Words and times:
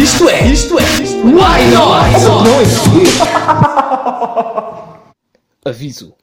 Isto 0.00 0.28
é, 0.28 0.46
isto 0.46 0.78
é, 0.78 0.84
Why 1.24 1.74
Not? 1.74 2.22
Não 2.44 2.60
existe. 2.60 3.18
Aviso. 5.66 6.14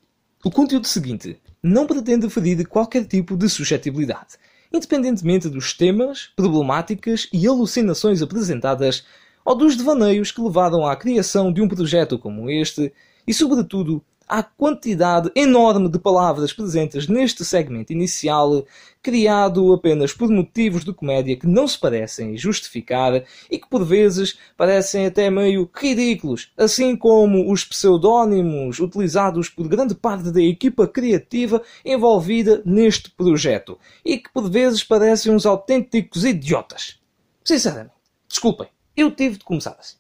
O 0.46 0.50
conteúdo 0.50 0.88
seguinte 0.88 1.38
não 1.62 1.86
pretende 1.86 2.30
ferir 2.30 2.66
qualquer 2.70 3.04
tipo 3.04 3.36
de 3.36 3.50
suscetibilidade, 3.50 4.38
independentemente 4.74 5.50
dos 5.50 5.74
temas, 5.74 6.32
problemáticas 6.38 7.28
e 7.34 7.46
alucinações 7.46 8.22
apresentadas 8.22 9.06
ou 9.44 9.58
dos 9.58 9.76
devaneios 9.76 10.32
que 10.32 10.40
levaram 10.40 10.88
à 10.88 10.96
criação 10.96 11.52
de 11.52 11.62
um 11.62 11.68
projeto 11.68 12.18
como 12.18 12.50
este 12.50 12.94
e, 13.28 13.34
sobretudo, 13.34 14.02
à 14.28 14.42
quantidade 14.42 15.32
enorme 15.36 15.90
de 15.90 16.00
palavras 16.00 16.52
presentes 16.52 17.08
neste 17.08 17.46
segmento 17.46 17.94
inicial, 17.94 18.66
criado 19.02 19.72
apenas 19.74 20.14
por 20.14 20.30
motivos 20.30 20.84
de 20.84 20.92
comédia 20.94 21.36
que 21.36 21.48
não 21.48 21.68
se 21.68 21.80
parecem 21.80 22.36
justificar 22.38 23.24
e 23.50 23.60
que 23.60 23.70
por 23.70 23.86
vezes 23.86 24.38
parecem 24.58 25.06
até 25.06 25.30
meio 25.30 25.70
ridículos, 25.74 26.52
assim 26.58 26.96
como 26.96 27.52
os 27.52 27.64
pseudónimos 27.64 28.80
utilizados 28.80 29.50
por 29.50 29.68
grande 29.68 29.94
parte 29.94 30.32
da 30.32 30.42
equipa 30.42 30.88
criativa 30.88 31.62
envolvida 31.84 32.62
neste 32.66 33.12
projeto 33.12 33.78
e 34.04 34.18
que 34.18 34.32
por 34.34 34.50
vezes 34.50 34.84
parecem 34.84 35.34
uns 35.34 35.46
autênticos 35.46 36.26
idiotas. 36.26 37.00
Sinceramente, 37.44 37.94
desculpem, 38.28 38.68
eu 38.98 39.12
tive 39.12 39.38
de 39.38 39.44
começar 39.44 39.76
assim. 39.80 39.98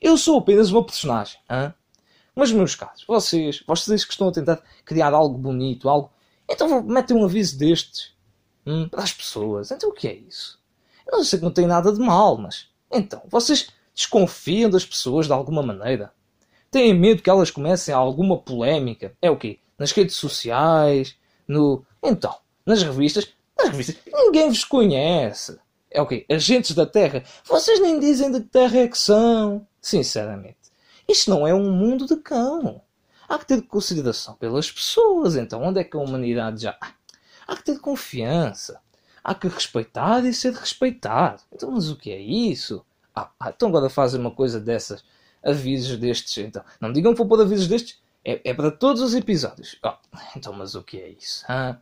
Eu 0.00 0.16
sou 0.16 0.38
apenas 0.38 0.70
uma 0.70 0.84
personagem, 0.84 1.38
hein? 1.50 1.72
Mas, 2.38 2.52
meus 2.52 2.76
caros, 2.76 3.04
vocês, 3.04 3.64
vocês 3.66 4.04
que 4.04 4.12
estão 4.12 4.28
a 4.28 4.32
tentar 4.32 4.62
criar 4.84 5.12
algo 5.12 5.36
bonito, 5.36 5.88
algo. 5.88 6.08
Então 6.48 6.84
metem 6.84 7.16
um 7.16 7.24
aviso 7.24 7.58
destes 7.58 8.12
hum, 8.64 8.88
para 8.88 9.02
as 9.02 9.12
pessoas. 9.12 9.72
Então 9.72 9.90
o 9.90 9.92
que 9.92 10.06
é 10.06 10.14
isso? 10.14 10.56
Eu 11.04 11.18
não 11.18 11.24
sei 11.24 11.40
que 11.40 11.44
não 11.44 11.50
tem 11.50 11.66
nada 11.66 11.92
de 11.92 11.98
mal, 11.98 12.38
mas. 12.38 12.68
Então, 12.92 13.20
vocês 13.26 13.70
desconfiam 13.92 14.70
das 14.70 14.86
pessoas 14.86 15.26
de 15.26 15.32
alguma 15.32 15.64
maneira? 15.64 16.12
Têm 16.70 16.94
medo 16.94 17.22
que 17.22 17.28
elas 17.28 17.50
comecem 17.50 17.92
alguma 17.92 18.38
polémica? 18.38 19.12
É 19.20 19.28
o 19.28 19.36
quê? 19.36 19.58
Nas 19.76 19.90
redes 19.90 20.14
sociais? 20.14 21.16
No. 21.48 21.84
Então, 22.00 22.36
nas 22.64 22.84
revistas? 22.84 23.26
Nas 23.58 23.70
revistas? 23.70 23.96
Ninguém 24.06 24.48
vos 24.48 24.62
conhece. 24.62 25.58
É 25.90 26.00
o 26.00 26.06
quê? 26.06 26.24
Agentes 26.30 26.72
da 26.72 26.86
Terra? 26.86 27.24
Vocês 27.44 27.80
nem 27.80 27.98
dizem 27.98 28.30
de 28.30 28.42
que 28.42 28.46
terra 28.46 28.78
é 28.78 28.86
que 28.86 28.96
são. 28.96 29.66
Sinceramente. 29.82 30.57
Isto 31.08 31.30
não 31.30 31.46
é 31.46 31.54
um 31.54 31.72
mundo 31.72 32.06
de 32.06 32.16
cão. 32.16 32.82
Há 33.26 33.38
que 33.38 33.46
ter 33.46 33.62
consideração 33.62 34.34
pelas 34.34 34.70
pessoas. 34.70 35.36
Então, 35.36 35.62
onde 35.62 35.80
é 35.80 35.84
que 35.84 35.96
a 35.96 36.00
humanidade 36.00 36.62
já. 36.62 36.78
Há 37.46 37.56
que 37.56 37.64
ter 37.64 37.78
confiança. 37.78 38.80
Há 39.24 39.34
que 39.34 39.48
respeitar 39.48 40.24
e 40.24 40.34
ser 40.34 40.52
respeitado. 40.52 41.42
Então, 41.52 41.70
mas 41.70 41.90
o 41.90 41.96
que 41.96 42.10
é 42.10 42.20
isso? 42.20 42.84
Ah, 43.14 43.30
ah 43.40 43.50
então 43.54 43.68
agora 43.68 43.88
fazem 43.88 44.20
uma 44.20 44.30
coisa 44.30 44.60
dessas. 44.60 45.02
Avisos 45.42 45.96
destes. 45.96 46.36
Então, 46.38 46.62
não 46.80 46.92
digam 46.92 47.12
que 47.12 47.18
vou 47.18 47.28
pôr 47.28 47.40
avisos 47.40 47.68
destes. 47.68 47.98
É, 48.24 48.50
é 48.50 48.54
para 48.54 48.70
todos 48.70 49.00
os 49.00 49.14
episódios. 49.14 49.78
Oh, 49.82 49.94
então, 50.36 50.52
mas 50.52 50.74
o 50.74 50.82
que 50.82 51.00
é 51.00 51.08
isso? 51.08 51.44
Ah, 51.48 51.78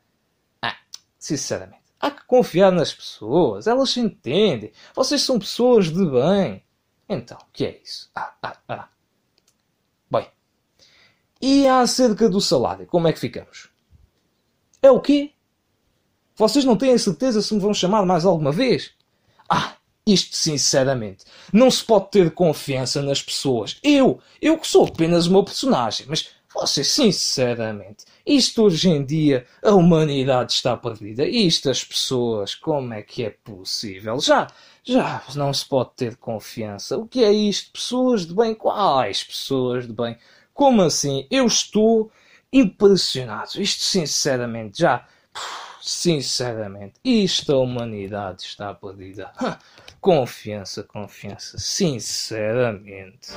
ah, 0.62 0.76
sinceramente. 1.18 1.82
Há 1.98 2.10
que 2.10 2.24
confiar 2.26 2.70
nas 2.70 2.92
pessoas. 2.92 3.66
Elas 3.66 3.90
se 3.90 4.00
entendem. 4.00 4.72
Vocês 4.94 5.22
são 5.22 5.38
pessoas 5.38 5.86
de 5.86 6.04
bem. 6.04 6.62
Então, 7.08 7.38
o 7.40 7.52
que 7.52 7.64
é 7.64 7.80
isso? 7.82 8.10
Ah, 8.14 8.34
ah, 8.42 8.56
ah. 8.68 8.88
E 11.40 11.66
acerca 11.66 12.28
do 12.28 12.40
salário, 12.40 12.86
como 12.86 13.08
é 13.08 13.12
que 13.12 13.20
ficamos? 13.20 13.68
É 14.82 14.90
o 14.90 15.00
quê? 15.00 15.32
Vocês 16.34 16.64
não 16.64 16.76
têm 16.76 16.92
a 16.92 16.98
certeza 16.98 17.40
se 17.42 17.54
me 17.54 17.60
vão 17.60 17.74
chamar 17.74 18.04
mais 18.04 18.24
alguma 18.24 18.52
vez? 18.52 18.92
Ah, 19.48 19.76
isto 20.06 20.36
sinceramente, 20.36 21.24
não 21.52 21.70
se 21.70 21.84
pode 21.84 22.10
ter 22.10 22.30
confiança 22.30 23.02
nas 23.02 23.22
pessoas. 23.22 23.78
Eu, 23.82 24.20
eu 24.40 24.58
que 24.58 24.66
sou 24.66 24.86
apenas 24.86 25.26
uma 25.26 25.44
personagem, 25.44 26.06
mas 26.08 26.30
vocês 26.54 26.88
sinceramente, 26.88 28.04
isto 28.24 28.62
hoje 28.62 28.88
em 28.88 29.04
dia, 29.04 29.46
a 29.62 29.72
humanidade 29.72 30.52
está 30.52 30.76
perdida. 30.76 31.26
Isto 31.26 31.68
as 31.70 31.84
pessoas, 31.84 32.54
como 32.54 32.94
é 32.94 33.02
que 33.02 33.24
é 33.24 33.30
possível? 33.30 34.18
Já, 34.20 34.46
já 34.82 35.22
não 35.34 35.52
se 35.52 35.66
pode 35.66 35.90
ter 35.96 36.16
confiança. 36.16 36.96
O 36.96 37.06
que 37.06 37.22
é 37.22 37.32
isto? 37.32 37.72
Pessoas 37.72 38.26
de 38.26 38.34
bem? 38.34 38.54
Quais 38.54 39.22
pessoas 39.22 39.86
de 39.86 39.92
bem? 39.92 40.16
Como 40.56 40.80
assim? 40.80 41.26
Eu 41.30 41.44
estou 41.46 42.10
impressionado. 42.50 43.60
Isto, 43.60 43.82
sinceramente, 43.82 44.80
já. 44.80 45.06
Sinceramente, 45.82 46.94
isto 47.04 47.52
a 47.52 47.58
humanidade 47.58 48.42
está 48.42 48.74
perdida. 48.74 49.30
Confiança, 50.00 50.82
confiança. 50.82 51.58
Sinceramente. 51.58 53.32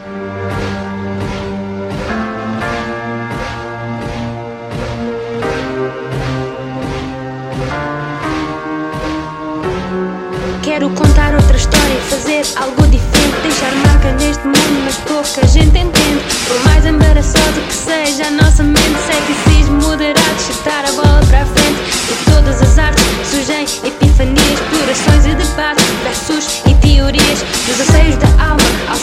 Neste 14.07 14.45
mundo, 14.45 14.83
mas 14.85 14.95
pouca 14.97 15.45
gente 15.47 15.77
entende. 15.77 16.23
Por 16.47 16.59
mais 16.65 16.85
embaraçosa 16.85 17.61
que 17.67 17.73
seja 17.73 18.27
a 18.27 18.31
nossa 18.31 18.63
mente, 18.63 18.97
ceticismo 19.05 19.81
moderado, 19.81 20.41
chutar 20.41 20.85
a 20.85 20.91
bola 20.93 21.21
para 21.27 21.41
a 21.41 21.45
frente. 21.45 21.79
De 22.07 22.31
todas 22.31 22.61
as 22.61 22.79
artes 22.79 23.03
surgem 23.29 23.65
epifanias, 23.83 24.59
explorações 24.59 25.25
e 25.25 25.35
debates, 25.35 25.85
versos 26.03 26.61
e 26.65 26.73
teorias, 26.75 27.39
dos 27.67 27.79
anseios 27.81 28.15
da 28.17 28.27
alma 28.43 28.63
ao 28.89 28.97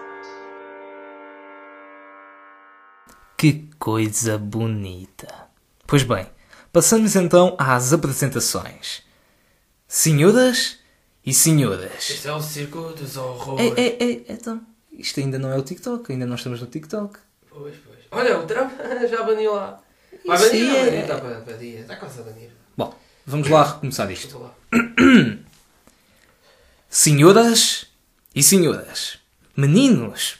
Que 3.37 3.69
coisa 3.78 4.38
bonita. 4.38 5.28
Pois 5.87 6.03
bem, 6.03 6.27
passamos 6.72 7.15
então 7.16 7.54
às 7.59 7.93
apresentações. 7.93 9.03
Senhoras 9.86 10.78
e 11.24 11.33
senhores. 11.33 12.10
Isto 12.10 12.28
é 12.28 12.33
o 12.33 12.41
circo 12.42 12.92
dos 12.92 13.16
horrores. 13.16 13.65
Ei, 13.77 13.84
ei, 13.84 13.97
ei, 14.01 14.27
então. 14.28 14.60
Isto 14.92 15.21
ainda 15.21 15.39
não 15.39 15.53
é 15.53 15.57
o 15.57 15.63
TikTok, 15.63 16.10
ainda 16.13 16.27
não 16.27 16.36
estamos 16.36 16.60
no 16.60 16.66
TikTok. 16.66 17.18
Pois, 17.51 17.74
pois. 17.84 17.98
Olha, 18.10 18.39
o 18.39 18.47
Trump 18.47 18.72
já 19.10 19.22
baniu 19.22 19.54
lá. 19.54 19.80
Vai 20.27 20.39
banir, 20.39 20.74
é- 20.74 20.84
banir, 20.86 21.01
está 21.03 21.18
para, 21.21 21.41
para 21.41 21.57
dias. 21.57 21.83
Está 21.83 21.97
quase 21.97 22.21
a 22.21 22.24
banir. 22.24 22.51
Bom, 22.77 22.95
vamos 23.27 23.48
lá 23.48 23.63
recomeçar 23.74 24.10
isto. 24.10 24.27
Estou 24.27 24.42
lá. 24.42 24.54
Senhoras 26.88 27.86
e 28.34 28.42
senhoras, 28.42 29.18
meninos 29.56 30.36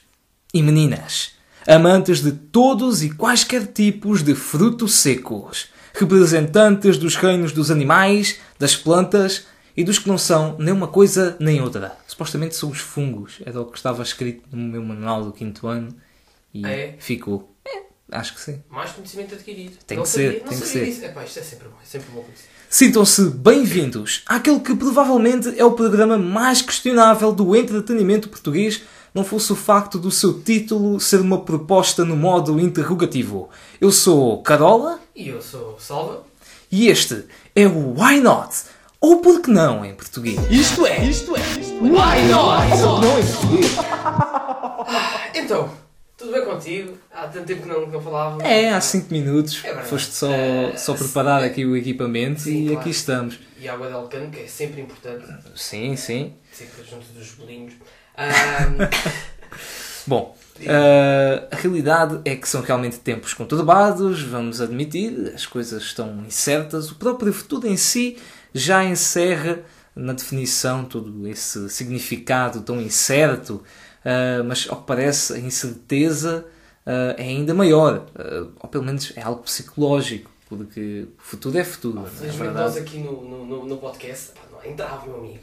e 0.55 0.63
meninas, 0.63 1.33
amantes 1.67 2.23
de 2.23 2.33
todos 2.33 3.03
e 3.03 3.11
quaisquer 3.11 3.67
tipos 3.67 4.23
de 4.23 4.35
frutos 4.35 4.95
secos, 4.95 5.69
representantes 5.93 6.99
dos 6.99 7.17
reinos 7.17 7.53
dos 7.53 7.71
animais, 7.71 8.39
das 8.59 8.77
plantas 8.77 9.47
e 9.77 9.83
dos 9.85 9.99
que 9.99 10.09
não 10.09 10.17
são 10.17 10.57
nem 10.59 10.73
uma 10.73 10.89
coisa 10.89 11.37
nem 11.41 11.61
outra. 11.61 11.97
Supostamente 12.07 12.55
são 12.55 12.71
os 12.71 12.79
fungos, 12.79 13.39
era 13.45 13.61
o 13.61 13.67
que 13.67 13.77
estava 13.77 14.03
escrito 14.03 14.45
no 14.51 14.69
meu 14.69 14.83
manual 14.83 15.25
do 15.25 15.33
quinto 15.33 15.67
ano 15.67 15.95
e 16.55 16.65
Ah, 16.65 16.71
é? 16.71 16.97
ficou. 16.99 17.53
É, 17.67 17.83
Acho 18.11 18.35
que 18.35 18.41
sim. 18.41 18.63
Mais 18.71 18.93
conhecimento 18.93 19.35
adquirido. 19.35 19.77
Tem 19.87 19.97
não 19.97 20.05
que 20.05 20.11
sabia, 20.11 20.31
ser, 20.33 20.39
não 20.43 20.49
tem 20.49 20.59
que 20.61 20.67
sabia 20.67 20.85
ser. 20.85 20.91
disso. 20.93 21.05
Epá, 21.07 21.25
isto 21.25 21.39
é 21.39 21.43
sempre 21.43 21.69
bom, 21.69 21.77
é 21.83 21.87
sempre 21.87 22.09
bom 22.13 22.23
conhecer. 22.23 22.45
Sintam-se 22.69 23.23
bem-vindos 23.31 24.23
àquele 24.27 24.61
que 24.61 24.75
provavelmente 24.77 25.55
é 25.59 25.65
o 25.65 25.73
programa 25.73 26.17
mais 26.19 26.63
questionável 26.63 27.33
do 27.33 27.55
entretenimento 27.57 28.29
português, 28.29 28.83
não 29.15 29.25
fosse 29.25 29.53
o 29.53 29.57
facto 29.57 29.99
do 29.99 30.11
seu 30.11 30.41
título 30.41 31.01
ser 31.01 31.21
uma 31.21 31.41
proposta 31.45 32.05
no 32.05 32.17
modo 32.17 32.61
interrogativo. 32.61 33.49
Eu 33.81 33.91
sou 33.91 34.41
Carola 34.43 35.01
E 35.15 35.29
eu 35.29 35.41
sou 35.43 35.77
Salva. 35.81 36.23
e 36.71 36.89
este 36.89 37.25
é 37.55 37.67
o 37.67 37.95
Why 38.01 38.21
Not? 38.21 38.55
Ou 39.01 39.19
por 39.21 39.41
que 39.41 39.51
não 39.51 39.85
em 39.85 39.95
português? 39.95 40.39
Isto 40.51 40.87
é, 40.87 41.05
isto 41.05 41.35
é, 41.37 41.41
why 41.81 42.29
not? 42.31 42.81
Não 42.81 43.19
em 43.19 43.27
português. 43.27 43.77
Então, 45.35 45.71
tudo 46.17 46.33
bem 46.33 46.45
contigo? 46.45 46.97
Há 47.13 47.27
tanto 47.29 47.47
tempo 47.47 47.63
que 47.63 47.69
não, 47.69 47.87
que 47.87 47.93
não 47.93 48.01
falávamos. 48.01 48.45
É, 48.45 48.71
há 48.71 48.81
5 48.81 49.13
minutos 49.13 49.59
É 49.63 49.69
verdade. 49.69 49.89
foste 49.89 50.13
só, 50.15 50.31
Eh, 50.33 50.77
só 50.77 50.95
preparar 50.95 51.43
aqui 51.43 51.65
o 51.65 51.77
equipamento 51.77 52.41
Sim, 52.43 52.63
e 52.63 52.67
claro. 52.67 52.81
aqui 52.81 52.91
estamos. 52.91 53.39
E 53.61 53.69
água 53.69 53.89
de 53.89 53.95
alcano, 53.95 54.31
que 54.31 54.41
é 54.41 54.47
sempre 54.47 54.81
importante. 54.81 55.27
Sim, 55.55 55.97
sim. 55.97 56.35
Sempre 56.53 56.85
junto 56.89 57.07
dos 57.13 57.31
bolinhos. 57.33 57.75
Ahm, 58.17 58.89
Bom, 60.07 60.37
eh, 60.61 61.49
a 61.51 61.57
realidade 61.57 62.21
é 62.25 62.37
que 62.37 62.49
são 62.49 62.61
realmente 62.63 62.99
tempos 63.01 63.35
conturbados, 63.35 64.23
vamos 64.23 64.61
admitir, 64.61 65.33
as 65.35 65.45
coisas 65.45 65.83
estão 65.83 66.25
incertas, 66.25 66.91
o 66.91 66.95
próprio 66.95 67.33
futuro 67.33 67.67
em 67.67 67.77
si 67.77 68.17
já 68.55 68.85
encerra 68.85 69.61
na 69.97 70.13
definição 70.13 70.85
todo 70.85 71.27
esse 71.27 71.69
significado 71.71 72.61
tão 72.61 72.81
incerto, 72.81 73.63
eh, 74.07 74.41
mas 74.45 74.67
ao 74.71 74.77
que 74.77 74.87
parece 74.87 75.33
a 75.35 75.39
incerteza 75.39 76.45
eh, 76.87 77.17
é 77.19 77.23
ainda 77.25 77.53
maior, 77.53 78.07
eh, 78.17 78.45
ou 78.61 78.69
pelo 78.71 78.85
menos 78.85 79.13
é 79.17 79.23
algo 79.23 79.43
psicológico, 79.43 80.31
porque 80.49 81.09
o 81.19 81.23
futuro 81.23 81.59
é 81.59 81.65
futuro, 81.65 81.97
não 81.97 82.07
é 82.07 82.11
felizmente 82.11 82.53
nós 82.55 82.75
verdade? 82.75 82.79
aqui 82.79 82.99
no, 82.99 83.21
no, 83.45 83.67
no, 83.67 83.77
podcast, 83.79 84.31
pá, 84.31 84.43
não 84.53 84.61
há 84.61 84.69
entrave, 84.69 85.09
meu 85.09 85.19
amigo. 85.19 85.39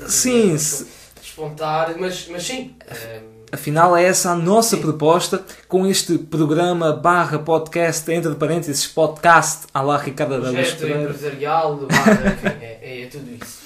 Nós, 0.00 0.12
Sim, 0.12 0.46
vamos 0.46 0.62
se- 0.62 0.86
Despontar, 1.20 1.94
mas, 1.98 2.28
mas 2.28 2.44
sim. 2.44 2.74
Afinal, 3.50 3.96
é 3.96 4.04
essa 4.04 4.30
a 4.30 4.36
nossa 4.36 4.76
Sim. 4.76 4.82
proposta 4.82 5.44
com 5.66 5.86
este 5.86 6.18
programa 6.18 6.92
barra 6.92 7.38
podcast, 7.38 8.10
entre 8.12 8.34
parênteses, 8.36 8.86
podcast 8.86 9.66
à 9.74 9.82
la 9.82 9.96
Ricardo 9.98 10.40
da 10.40 10.50
Luz 10.50 10.82
empresarial, 10.82 11.76
barra, 11.76 12.12
enfim, 12.32 12.46
é, 12.60 12.78
é, 12.82 13.02
é 13.02 13.06
tudo 13.06 13.28
isso. 13.42 13.58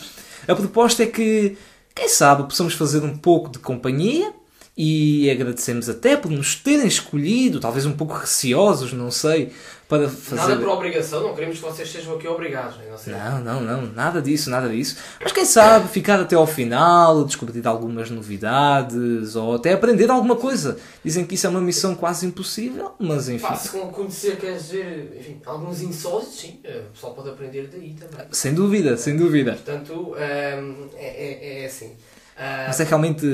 A 0.49 0.55
proposta 0.55 1.03
é 1.03 1.07
que, 1.07 1.57
quem 1.95 2.09
sabe, 2.09 2.45
possamos 2.45 2.75
fazer 2.75 3.03
um 3.03 3.17
pouco 3.17 3.51
de 3.51 3.59
companhia 3.59 4.33
e 4.77 5.31
agradecemos 5.31 5.89
até 5.89 6.17
por 6.17 6.31
nos 6.31 6.57
terem 6.57 6.87
escolhido, 6.87 7.61
talvez 7.61 7.85
um 7.85 7.93
pouco 7.93 8.15
receosos, 8.15 8.93
não 8.93 9.11
sei, 9.11 9.53
para 9.93 10.09
fazer... 10.09 10.41
Nada 10.41 10.57
por 10.57 10.69
obrigação, 10.71 11.23
não 11.23 11.35
queremos 11.35 11.57
que 11.59 11.63
vocês 11.63 11.87
estejam 11.87 12.15
aqui 12.15 12.27
obrigados. 12.27 12.79
né? 12.79 12.85
Não. 13.07 13.41
Não, 13.43 13.61
não, 13.61 13.83
não, 13.83 13.93
nada 13.93 14.23
disso, 14.23 14.49
nada 14.49 14.69
disso. 14.71 14.97
Mas 15.23 15.33
quem 15.33 15.45
sabe 15.45 15.87
ficar 15.89 16.19
até 16.19 16.35
ao 16.35 16.47
final, 16.47 17.25
descobrir 17.25 17.67
algumas 17.67 18.09
novidades 18.09 19.37
ou 19.37 19.55
até 19.57 19.75
aprender 19.75 20.11
alguma 20.11 20.37
coisa. 20.37 20.79
Dizem 21.05 21.27
que 21.27 21.35
isso 21.35 21.47
é 21.47 21.51
uma 21.51 21.61
missão 21.61 21.95
quase 21.95 22.25
impossível, 22.27 22.93
mas 22.99 23.29
enfim. 23.29 23.47
Pá, 23.47 23.55
se 23.55 23.69
com- 23.69 23.89
conhecer, 23.89 24.37
queres 24.39 24.63
dizer, 24.63 25.17
enfim, 25.21 25.41
alguns 25.45 25.83
insólitos, 25.83 26.39
sim, 26.41 26.59
eh, 26.65 26.83
o 26.89 26.93
pessoal 26.95 27.13
pode 27.13 27.29
aprender 27.29 27.69
daí 27.71 27.95
também. 27.95 28.27
Sem 28.31 28.55
dúvida, 28.55 28.97
sem 28.97 29.15
dúvida. 29.17 29.53
Portanto, 29.53 30.15
ahm, 30.17 30.89
é, 30.97 31.61
é, 31.61 31.63
é 31.63 31.67
assim. 31.67 31.93
Ah, 32.35 32.65
Mas 32.69 32.81
é 32.81 32.85
realmente 32.85 33.27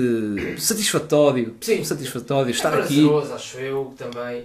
satisfatório. 0.58 1.54
Sim. 1.60 1.84
Satisfatório 1.84 2.50
estar 2.50 2.76
é 2.76 2.82
aqui. 2.82 3.08
acho 3.32 3.58
eu, 3.58 3.94
também. 3.96 4.44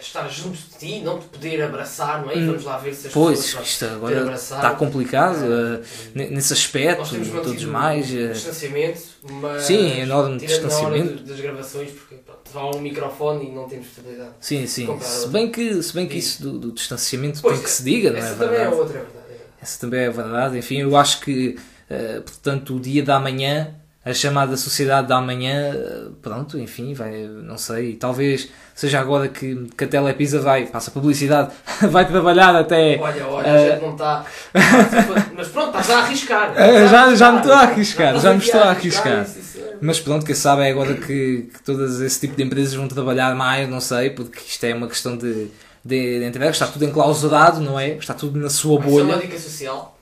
Estar 0.00 0.28
junto 0.28 0.56
de 0.56 0.78
ti, 0.78 1.00
não 1.00 1.18
te 1.18 1.26
poder 1.26 1.62
abraçar, 1.62 2.22
não 2.22 2.30
é? 2.30 2.36
E 2.38 2.46
Vamos 2.46 2.64
lá 2.64 2.78
ver 2.78 2.94
se 2.94 3.06
as 3.08 3.12
Hum. 3.14 3.20
Pois, 3.22 3.40
pessoas 3.44 3.66
isto 3.66 3.84
agora 3.84 4.34
está 4.34 4.74
complicado 4.74 5.38
ne- 6.14 6.30
nesse 6.30 6.52
aspecto, 6.52 6.98
Nós 7.00 7.10
temos 7.10 7.28
todos 7.42 7.64
mais. 7.64 8.10
um 8.10 8.16
eh, 8.18 8.28
distanciamento, 8.28 9.00
mas 9.42 9.62
Sim, 9.62 10.00
enorme 10.00 10.38
distanciamento. 10.38 11.16
de- 11.16 11.24
das 11.30 11.40
gravações, 11.40 11.90
porque 11.90 12.14
pronto, 12.16 12.40
vá 12.52 12.64
um 12.76 12.80
microfone 12.80 13.46
e 13.48 13.50
não 13.52 13.68
temos 13.68 13.88
possibilidade. 13.88 14.30
Sim, 14.40 14.66
sim. 14.66 14.98
Se 15.00 15.28
bem 15.28 15.50
que, 15.50 15.82
se 15.82 15.92
bem 15.94 16.06
que 16.08 16.16
isso 16.18 16.42
do, 16.42 16.58
do 16.58 16.72
distanciamento 16.72 17.40
Pois, 17.42 17.54
tem 17.54 17.62
que 17.62 17.70
se 17.70 17.82
diga, 17.82 18.10
não 18.10 18.16
é 18.18 18.20
Essa 18.20 18.34
também 18.36 18.48
é 18.48 18.58
verdade? 18.58 18.74
outra, 18.80 18.98
é 18.98 19.00
verdade. 19.02 19.16
é 19.26 19.28
verdade. 19.28 19.50
Essa 19.62 19.80
também 19.80 20.00
é 20.00 20.10
verdade. 20.10 20.58
Enfim, 20.58 20.78
eu 20.80 20.96
acho 20.96 21.20
que, 21.20 21.58
eh, 21.88 22.20
portanto, 22.20 22.76
o 22.76 22.80
dia 22.80 23.02
da 23.02 23.18
manhã, 23.20 23.74
a 24.02 24.14
chamada 24.14 24.56
sociedade 24.56 25.08
da 25.08 25.20
manhã, 25.20 25.74
eh, 25.74 26.08
pronto, 26.22 26.58
enfim, 26.58 26.94
vai, 26.94 27.22
não 27.28 27.58
sei, 27.58 27.94
talvez 27.96 28.48
seja 28.74 28.98
agora 28.98 29.28
que, 29.28 29.68
que 29.76 29.84
a 29.84 29.86
Telepisa 29.86 30.40
vai, 30.40 30.66
passa 30.66 30.90
publicidade, 30.90 31.50
vai 31.90 32.06
trabalhar 32.08 32.56
até. 32.56 32.98
Olha, 32.98 33.26
olha, 33.26 33.46
eh, 33.46 33.50
a 33.68 33.70
gente 33.74 33.82
não 33.82 33.92
está. 33.92 34.24
Mas 35.36 35.48
pronto, 35.48 35.68
estás 35.78 35.90
a 35.90 35.98
arriscar. 35.98 36.50
Estás 36.50 36.90
já- 36.90 37.14
já 37.14 37.32
me 37.32 37.38
estou 37.38 37.52
a 37.52 37.58
arriscar, 37.60 38.18
já 38.20 38.32
me 38.32 38.38
estou 38.38 38.60
a 38.60 38.70
arriscar. 38.70 39.22
isso, 39.22 39.38
isso 39.38 39.58
é- 39.58 39.76
Mas 39.82 40.00
pronto, 40.00 40.24
quem 40.24 40.34
sabe 40.34 40.62
é 40.62 40.70
agora 40.70 40.94
que, 40.94 41.48
que 41.52 41.62
todas 41.62 42.00
esse 42.00 42.20
tipo 42.20 42.36
de 42.36 42.42
empresas 42.42 42.72
vão 42.74 42.88
trabalhar 42.88 43.34
mais, 43.36 43.68
não 43.68 43.80
sei, 43.80 44.10
porque 44.10 44.38
isto 44.38 44.64
é 44.64 44.74
uma 44.74 44.88
questão 44.88 45.14
de, 45.16 45.48
de, 45.84 46.18
de 46.20 46.24
entender, 46.24 46.48
está 46.50 46.66
tudo 46.66 46.84
enclausurado, 46.86 47.60
não 47.60 47.78
é? 47.78 47.90
Está 47.96 48.14
tudo 48.14 48.38
na 48.38 48.48
sua 48.48 48.80
Isso 48.80 48.88
é 48.98 49.02
uma 49.02 49.14
bolha. 49.14 49.26
dica 49.26 49.38
social. 49.38 49.94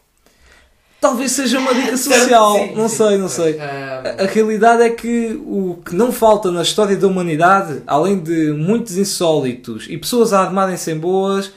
Talvez 1.00 1.30
seja 1.32 1.58
uma 1.60 1.72
dica 1.74 1.96
social, 1.98 2.54
Sim, 2.56 2.74
não 2.74 2.88
sim. 2.88 2.96
sei, 2.96 3.18
não 3.18 3.28
sei. 3.28 3.60
A, 3.60 4.24
a 4.24 4.26
realidade 4.26 4.82
é 4.82 4.90
que 4.90 5.40
o 5.46 5.80
que 5.84 5.94
não 5.94 6.10
falta 6.10 6.50
na 6.50 6.62
história 6.62 6.96
da 6.96 7.06
humanidade, 7.06 7.82
além 7.86 8.18
de 8.18 8.52
muitos 8.52 8.96
insólitos 8.96 9.86
e 9.88 9.96
pessoas 9.96 10.32
a 10.32 10.40
armarem-se 10.40 10.90
em 10.90 10.98
boas, 10.98 11.52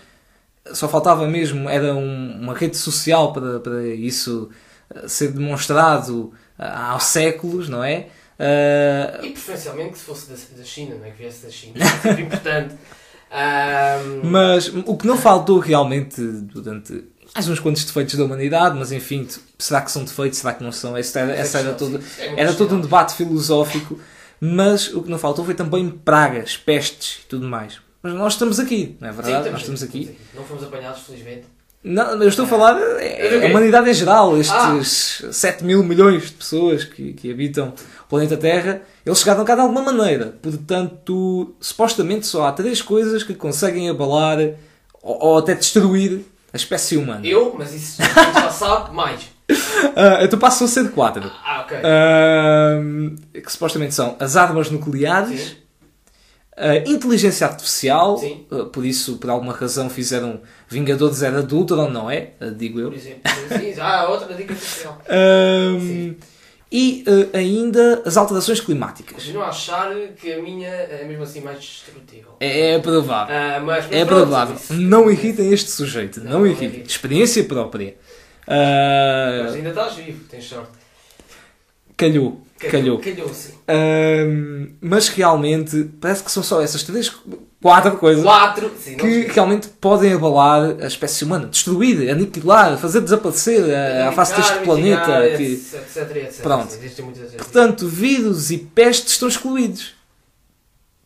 só 0.74 0.88
faltava 0.88 1.28
mesmo, 1.28 1.68
era 1.68 1.94
um- 1.96 2.40
uma 2.40 2.54
rede 2.54 2.78
social 2.78 3.34
para, 3.34 3.60
para 3.60 3.84
isso 3.88 4.50
eh, 4.94 5.08
ser 5.08 5.30
demonstrado 5.32 6.32
ah, 6.60 6.94
há 6.96 7.00
séculos, 7.00 7.68
não 7.68 7.84
é? 7.84 8.08
Ah, 8.38 9.20
E 9.24 9.30
preferencialmente 9.32 9.94
que 9.94 9.98
se 9.98 10.06
fosse 10.06 10.30
da, 10.30 10.36
da 10.58 10.64
China, 10.64 10.96
não 11.00 11.06
é? 11.06 11.10
Que 11.12 11.24
viesse 11.24 11.44
da 11.46 11.52
China. 11.52 11.76
É 12.06 12.22
importante. 12.22 12.76
Ah, 13.32 13.98
Mas 14.24 14.68
o 14.86 14.96
que 14.96 15.08
não 15.08 15.18
faltou 15.18 15.58
realmente 15.60 16.22
durante 16.22 17.06
mais 17.34 17.48
uns 17.48 17.60
quantos 17.60 17.84
defeitos 17.86 18.16
da 18.16 18.24
humanidade, 18.26 18.78
mas 18.78 18.92
enfim, 18.92 19.28
será 19.58 19.82
que 19.82 19.92
são 19.92 20.04
defeitos, 20.04 20.40
será 20.40 20.54
que 20.54 20.64
não 20.64 20.72
são? 20.72 20.98
Esse 20.98 21.18
era, 21.18 21.40
esse 21.40 21.56
era, 21.58 21.74
todo, 21.74 22.02
É 22.20 22.42
era 22.42 22.54
todo 22.54 22.76
um 22.76 22.82
debate 22.82 23.14
filosófico, 23.16 24.00
mas 24.40 24.94
o 24.94 25.02
que 25.02 25.10
não 25.10 25.18
faltou 25.18 25.46
foi 25.46 25.54
também 25.54 25.90
pragas, 25.90 26.58
pestes 26.58 27.20
e 27.24 27.28
tudo 27.28 27.48
mais. 27.48 27.80
Mas 28.04 28.14
nós 28.14 28.34
estamos 28.34 28.60
aqui, 28.60 28.98
não 29.00 29.10
é 29.10 29.12
Sim, 29.14 29.22
verdade? 29.22 29.50
nós 29.52 29.60
estamos 29.62 29.84
aqui. 29.84 30.18
Não 30.36 30.44
fomos 30.44 30.64
apanhados, 30.64 31.02
felizmente. 31.04 31.44
Não, 31.84 32.22
eu 32.22 32.30
estou 32.30 32.46
a 32.46 32.48
falar 32.48 32.78
é, 32.80 33.38
Ok. 33.38 33.44
a 33.44 33.50
humanidade 33.50 33.90
em 33.90 33.94
geral, 33.94 34.38
estes 34.38 35.24
Ah. 35.24 35.32
7 35.34 35.64
mil 35.64 35.84
milhões 35.84 36.24
de 36.26 36.32
pessoas 36.34 36.84
que, 36.84 37.14
que 37.14 37.32
habitam 37.32 37.70
o 38.06 38.10
planeta 38.10 38.38
Terra, 38.38 38.82
eles 39.06 39.18
chegaram 39.20 39.44
cá 39.44 39.56
de 39.56 39.62
alguma 39.62 39.82
maneira. 39.82 40.36
Portanto, 40.42 41.56
supostamente 41.60 42.28
só 42.28 42.46
há 42.46 42.52
três 42.52 42.82
coisas 42.84 43.24
que 43.24 43.34
conseguem 43.34 43.90
abalar 43.90 44.38
ou, 45.02 45.24
ou 45.26 45.38
até 45.40 45.56
destruir 45.56 46.22
a 46.54 46.58
espécie 46.58 46.98
humana. 46.98 47.26
Eu, 47.26 47.56
mas 47.58 47.74
isso 47.74 48.02
já 48.02 48.50
sabe, 48.52 48.94
mais. 48.94 49.22
Ah, 49.96 50.24
então 50.24 50.40
passam 50.40 50.66
a 50.66 50.70
ser 50.70 50.92
quatro. 50.92 51.30
Ah, 51.44 51.62
ok. 51.62 51.78
Ahm, 51.84 53.16
que 53.34 53.52
supostamente 53.52 53.94
são 53.94 54.16
as 54.20 54.38
armas 54.38 54.70
nucleares, 54.72 55.58
a 56.56 56.78
inteligência 56.78 57.46
artificial, 57.48 58.18
Sim. 58.18 58.46
ah, 58.50 58.66
por 58.72 58.86
isso, 58.86 59.18
por 59.18 59.30
alguma 59.30 59.52
razão, 59.52 59.90
fizeram 59.90 60.40
Vingadores 60.70 61.22
Era 61.22 61.44
de 61.44 61.54
Ultron, 61.54 61.90
não 61.90 62.10
é? 62.10 62.30
Ah, 62.40 62.46
digo 62.46 62.80
eu. 62.80 62.90
Por 62.92 62.98
exemplo. 62.98 63.22
Sim, 63.50 63.82
há 63.82 64.08
outra 64.08 64.34
dica. 64.34 64.54
Ahm, 65.10 65.80
Sim. 65.80 66.16
E 66.72 67.04
ah, 67.34 67.38
ainda 67.38 68.02
as 68.06 68.16
alterações 68.18 68.60
climáticas. 68.62 69.16
Continuo 69.24 69.42
a 69.44 69.50
achar 69.50 69.94
que 70.20 70.32
a 70.34 70.42
minha 70.42 70.70
é 70.70 71.04
mesmo 71.06 71.24
assim 71.24 71.42
mais 71.42 71.60
destrutível. 71.60 72.36
É, 72.40 72.72
é 72.76 72.80
provável. 72.80 73.36
Ah, 73.36 73.60
mas, 73.60 73.86
mas 73.86 73.92
É 73.94 74.06
pronto, 74.06 74.22
provável. 74.22 74.56
isso- 74.56 74.74
Não 74.74 75.12
irritem 75.12 75.52
este 75.52 75.70
sujeito. 75.70 76.22
Não, 76.22 76.40
Não, 76.40 76.48
irritem. 76.48 76.82
Experiência 76.84 77.44
própria. 77.44 77.96
Ah, 78.48 79.42
Mas 79.46 79.56
ainda 79.56 79.70
estás 79.70 79.96
vivo, 79.96 80.24
tens 80.30 80.46
sorte. 80.46 80.72
calhou. 81.98 82.42
Calhou. 82.70 83.00
Calhou, 83.00 83.34
sim. 83.34 83.54
Mas 84.82 85.08
realmente, 85.10 85.90
parece 86.00 86.24
que 86.24 86.32
são 86.32 86.44
só 86.44 86.62
essas 86.62 86.84
três, 86.84 87.12
quatro 87.62 87.98
coisas 87.98 88.24
Quatro. 88.24 88.72
Sim, 88.80 88.98
que 88.98 89.28
realmente 89.32 89.68
podem 89.80 90.14
abalar 90.14 90.76
a 90.82 90.88
espécie 90.88 91.24
humana, 91.24 91.48
destruir, 91.48 92.10
aniquilar, 92.10 92.78
fazer 92.78 93.02
desaparecer 93.02 93.64
a, 93.74 94.10
a 94.10 94.12
face 94.12 94.36
deste 94.36 94.60
planeta. 94.60 95.20
mitigar, 95.22 95.38
que- 95.38 95.54
etc, 95.54 96.16
etc. 96.18 96.42
Pronto. 96.42 96.78
Portanto, 97.38 97.88
vírus 97.88 98.52
e 98.52 98.58
pestes 98.58 99.14
estão 99.14 99.28
excluídos. 99.28 99.94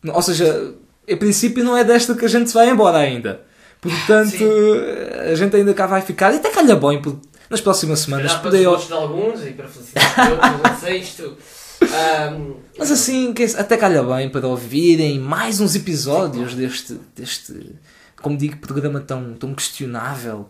Ou 0.06 0.22
seja, 0.22 0.74
em 1.08 1.16
princípio 1.16 1.64
não 1.64 1.76
é 1.76 1.84
desta 1.84 2.14
que 2.14 2.24
a 2.24 2.28
gente 2.28 2.48
se 2.48 2.54
vai 2.54 2.68
embora 2.70 2.98
ainda. 2.98 3.40
Portanto, 3.80 4.30
Sim. 4.36 5.30
a 5.30 5.34
gente 5.34 5.54
ainda 5.54 5.74
cá 5.74 5.86
vai 5.86 6.00
ficar. 6.00 6.32
E 6.32 6.36
até 6.36 6.50
calha 6.50 6.74
bem, 6.76 7.00
porque 7.00 7.18
nas 7.50 7.60
próximas 7.60 8.00
semanas 8.00 8.32
para 8.32 8.42
poder... 8.42 8.60
os 8.60 8.64
gostos 8.66 8.88
de 8.88 8.94
alguns 8.94 9.46
e 9.46 9.50
para 9.52 9.68
felicidade 9.68 10.14
de 10.14 10.32
outros, 10.32 10.62
não 10.62 10.80
sei, 10.80 10.98
isto 10.98 11.36
Ahm, 11.82 12.54
Mas 12.78 12.90
assim, 12.90 13.34
até 13.58 13.76
calha 13.76 14.02
bem 14.02 14.28
para 14.28 14.46
ouvirem 14.46 15.18
mais 15.18 15.60
uns 15.60 15.74
episódios 15.74 16.54
deste, 16.54 16.98
deste 17.14 17.74
como 18.20 18.36
digo, 18.36 18.56
programa 18.56 19.00
tão, 19.00 19.34
tão 19.34 19.54
questionável. 19.54 20.48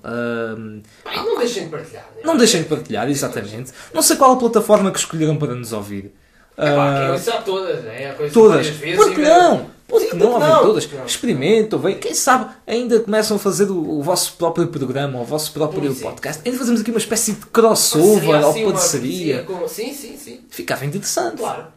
E 1.05 1.17
não 1.17 1.39
deixem 1.39 1.65
de 1.65 1.71
partilhar. 1.71 2.05
né? 2.15 2.23
não 2.25 2.37
deixem 2.37 2.63
de 2.63 2.69
partilhar, 2.69 3.09
exatamente. 3.11 3.73
Não 3.93 4.03
sei 4.03 4.17
qual 4.17 4.33
a 4.33 4.37
plataforma 4.37 4.91
que 4.91 4.99
escolheram 4.99 5.37
para 5.37 5.55
nos 5.55 5.73
ouvir. 5.73 6.15
É 6.57 6.75
pá, 6.75 7.19
sabe 7.19 7.45
todas, 7.45 7.85
né? 7.85 8.13
Coisa 8.13 8.33
todas. 8.33 8.69
Por 8.69 9.15
que 9.15 9.21
não? 9.21 9.76
Por 9.97 10.03
Sim, 10.03 10.11
que 10.11 10.17
não 10.17 10.39
não? 10.39 10.63
todas? 10.63 10.87
Experimentam, 11.07 11.79
vem. 11.79 11.97
Quem 11.97 12.13
sabe 12.13 12.51
ainda 12.67 13.01
começam 13.01 13.39
a 13.39 13.41
fazer 13.41 13.71
o, 13.71 13.99
o 13.99 14.03
vosso 14.03 14.35
próprio 14.35 14.67
programa, 14.67 15.19
o 15.19 15.25
vosso 15.25 15.53
próprio 15.53 15.81
Pois 15.81 16.01
é. 16.01 16.03
podcast. 16.03 16.43
Ainda 16.45 16.59
fazemos 16.59 16.83
aqui 16.83 16.91
uma 16.91 16.99
espécie 16.99 17.33
de 17.33 17.47
crossover 17.47 18.45
ou 18.45 18.51
assim, 18.51 18.65
uma 18.65 18.73
parceria. 18.73 19.47
Sim, 19.69 19.95
sim, 19.95 20.17
sim. 20.19 20.41
Ficava 20.51 20.85
interessante. 20.85 21.39
Claro. 21.39 21.69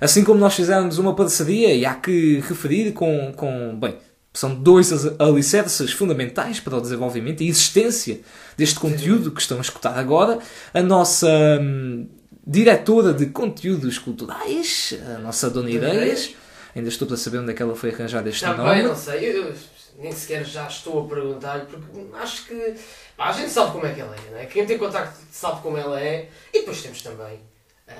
Assim 0.00 0.24
como 0.24 0.40
nós 0.40 0.54
fizemos 0.54 0.98
uma 0.98 1.14
parceria, 1.14 1.72
e 1.72 1.86
há 1.86 1.94
que 1.94 2.40
referir 2.48 2.92
com, 2.92 3.32
com 3.36 3.78
bem, 3.78 3.96
são 4.32 4.54
dois 4.54 4.92
alicerces 5.20 5.92
fundamentais 5.92 6.58
para 6.58 6.76
o 6.76 6.80
desenvolvimento 6.80 7.42
e 7.42 7.48
existência 7.48 8.20
deste 8.56 8.78
conteúdo 8.78 9.30
que 9.30 9.40
estão 9.40 9.58
a 9.58 9.60
escutar 9.60 9.96
agora. 9.96 10.38
A 10.74 10.82
nossa 10.82 11.28
hum, 11.60 12.08
diretora 12.44 13.12
de 13.12 13.26
conteúdos 13.26 13.98
culturais, 13.98 14.98
a 15.16 15.18
nossa 15.18 15.48
Dona 15.48 15.70
Ideias. 15.70 16.30
Ainda 16.78 16.88
estou 16.88 17.06
para 17.08 17.16
saber 17.16 17.38
onde 17.38 17.50
é 17.50 17.54
que 17.54 17.62
ela 17.62 17.74
foi 17.74 17.90
arranjar 17.90 18.26
este 18.26 18.44
Também 18.44 18.64
nome. 18.64 18.82
não 18.82 18.96
sei, 18.96 19.30
eu, 19.30 19.44
eu 19.48 19.54
nem 19.98 20.12
sequer 20.12 20.44
já 20.44 20.66
estou 20.66 21.04
a 21.04 21.08
perguntar 21.08 21.66
porque 21.66 21.84
acho 22.14 22.46
que 22.46 22.74
pá, 23.16 23.28
a 23.28 23.32
gente 23.32 23.50
sabe 23.50 23.72
como 23.72 23.84
é 23.86 23.92
que 23.92 24.00
ela 24.00 24.14
é, 24.14 24.30
não 24.30 24.38
é? 24.38 24.46
Quem 24.46 24.64
tem 24.64 24.78
contacto 24.78 25.18
sabe 25.32 25.60
como 25.60 25.76
ela 25.76 26.00
é 26.00 26.28
e 26.54 26.60
depois 26.60 26.80
temos 26.80 27.02
também, 27.02 27.40
ah, 27.88 27.92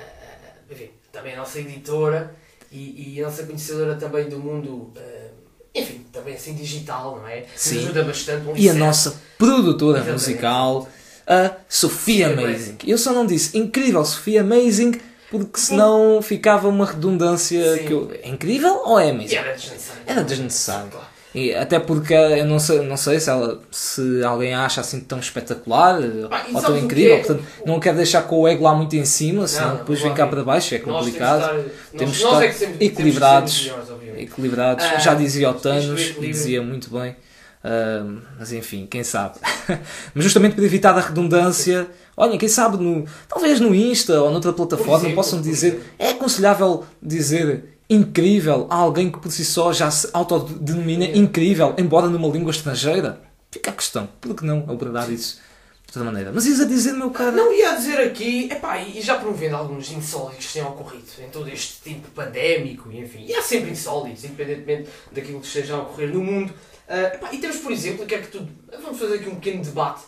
enfim, 0.71 0.89
também 1.11 1.33
a 1.33 1.37
nossa 1.37 1.59
editora 1.59 2.33
e, 2.71 3.15
e 3.15 3.21
a 3.21 3.25
nossa 3.25 3.43
conhecedora 3.43 3.95
também 3.95 4.29
do 4.29 4.39
mundo, 4.39 4.93
ah, 4.97 5.27
enfim, 5.75 6.05
também 6.11 6.35
assim 6.35 6.53
digital, 6.55 7.17
não 7.17 7.27
é? 7.27 7.45
Sim. 7.55 7.75
Nos 7.75 7.83
ajuda 7.85 8.03
bastante. 8.05 8.47
um 8.47 8.51
E 8.51 8.69
a 8.69 8.71
alicerce. 8.71 8.77
nossa 8.79 9.21
produtora 9.37 9.97
Exatamente. 9.99 10.21
musical, 10.21 10.89
a 11.27 11.51
Sofia 11.67 12.29
Sofia 12.29 12.33
Amazing. 12.47 12.77
Eu 12.87 12.97
só 12.97 13.11
não 13.11 13.25
disse 13.25 13.57
incrível 13.57 14.03
Sofia 14.05 14.41
Amazing, 14.41 14.99
porque 15.31 15.59
senão 15.59 16.21
ficava 16.21 16.67
uma 16.67 16.85
redundância 16.85 17.77
Sim. 17.77 17.85
que 17.85 17.93
eu... 17.93 18.11
É 18.23 18.29
incrível 18.29 18.81
ou 18.85 18.99
é? 18.99 19.13
E 19.13 19.35
era 19.35 19.53
desnecessário. 19.53 20.01
Era 20.07 20.23
desnecessário. 20.23 20.89
E 21.35 21.53
até 21.53 21.79
porque 21.79 22.13
eu 22.13 22.43
não 22.45 22.57
sei, 22.57 22.81
não 22.81 22.97
sei 22.97 23.19
se, 23.19 23.29
ela, 23.29 23.61
se 23.69 24.23
alguém 24.23 24.55
acha 24.55 24.81
assim 24.81 24.99
tão 24.99 25.19
espetacular 25.19 25.99
Ah, 26.31 26.45
ou 26.51 26.59
tão 26.61 26.73
que 26.73 26.79
incrível. 26.85 27.13
é? 27.15 27.17
Portanto, 27.19 27.43
não 27.63 27.79
quero 27.79 27.97
deixar 27.97 28.23
com 28.23 28.39
o 28.39 28.47
ego 28.47 28.63
lá 28.63 28.73
muito 28.73 28.95
em 28.95 29.05
cima, 29.05 29.47
senão 29.47 29.69
Não, 29.69 29.75
depois 29.77 30.01
vem 30.01 30.11
cá 30.13 30.25
para 30.25 30.43
baixo, 30.43 30.73
é 30.73 30.79
Nós 30.79 30.85
temos 30.85 31.05
de 31.05 31.11
complicado. 31.11 31.39
estar- 31.59 31.71
Temos 31.97 32.15
de 32.17 32.23
estar 32.23 32.43
é 32.43 32.47
que 32.49 32.65
que 32.77 32.83
equilibrados. 32.85 33.61
melhores. 33.63 33.89
Equilibrados. 34.17 34.85
Ah, 34.85 34.97
Já 34.97 35.13
dizia 35.13 35.49
o 35.51 35.53
Thanos, 35.53 36.01
e 36.17 36.27
dizia 36.27 36.63
muito 36.63 36.89
bem. 36.89 37.15
Ah, 37.63 38.05
mas 38.39 38.51
enfim, 38.51 38.87
quem 38.89 39.03
sabe. 39.03 39.35
mas 40.15 40.23
justamente 40.23 40.55
para 40.55 40.63
evitar 40.65 40.97
a 40.97 41.01
redundância, 41.01 41.87
olhem, 42.19 42.37
quem 42.37 42.49
sabe, 42.49 42.77
no, 42.77 43.05
talvez 43.27 43.59
no 43.59 43.73
Insta 43.73 44.21
ou 44.21 44.29
noutra 44.29 44.53
plataforma 44.53 44.99
exemplo, 44.99 45.15
possam 45.15 45.41
dizer. 45.41 45.81
É 45.97 46.09
aconselhável 46.09 46.83
dizer 47.01 47.79
incrível 47.89 48.67
a 48.69 48.75
alguém 48.75 49.11
que 49.11 49.17
por 49.17 49.31
si 49.31 49.43
só 49.43 49.73
já 49.73 49.89
se 49.89 50.09
autodenomina 50.13 51.05
incrível, 51.05 51.73
embora 51.77 52.07
numa 52.07 52.27
língua 52.27 52.51
estrangeira? 52.51 53.21
Fica 53.49 53.71
a 53.71 53.73
questão, 53.73 54.07
por 54.21 54.35
que 54.35 54.45
não 54.45 54.59
abordar 54.69 55.11
isso 55.11 55.37
de 55.37 55.97
outra 55.97 56.03
maneira? 56.03 56.31
Mas 56.31 56.45
ias 56.45 56.59
a 56.59 56.65
dizer, 56.65 56.93
meu 56.93 57.09
caro. 57.09 57.35
Não 57.35 57.51
ia 57.51 57.75
dizer 57.75 57.99
aqui, 57.99 58.47
epá, 58.51 58.79
e 58.79 59.01
já 59.01 59.15
promovendo 59.17 59.55
alguns 59.55 59.91
insólitos 59.91 60.45
que 60.45 60.53
têm 60.53 60.61
ocorrido 60.61 61.05
em 61.19 61.29
todo 61.29 61.49
este 61.49 61.81
tempo 61.81 62.09
pandémico, 62.13 62.91
e 62.91 62.99
enfim, 62.99 63.25
e 63.25 63.33
há 63.33 63.41
sempre 63.41 63.71
insólitos, 63.71 64.23
independentemente 64.23 64.87
daquilo 65.11 65.39
que 65.39 65.47
esteja 65.47 65.73
a 65.73 65.79
ocorrer 65.79 66.13
no 66.13 66.23
mundo. 66.23 66.53
Ah, 66.87 67.11
epá, 67.15 67.33
e 67.33 67.39
temos, 67.39 67.57
por 67.57 67.71
exemplo, 67.71 68.05
que 68.05 68.13
é 68.13 68.19
que 68.19 68.27
tu. 68.27 68.47
Vamos 68.83 68.99
fazer 68.99 69.15
aqui 69.15 69.29
um 69.29 69.35
pequeno 69.35 69.63
debate, 69.63 70.01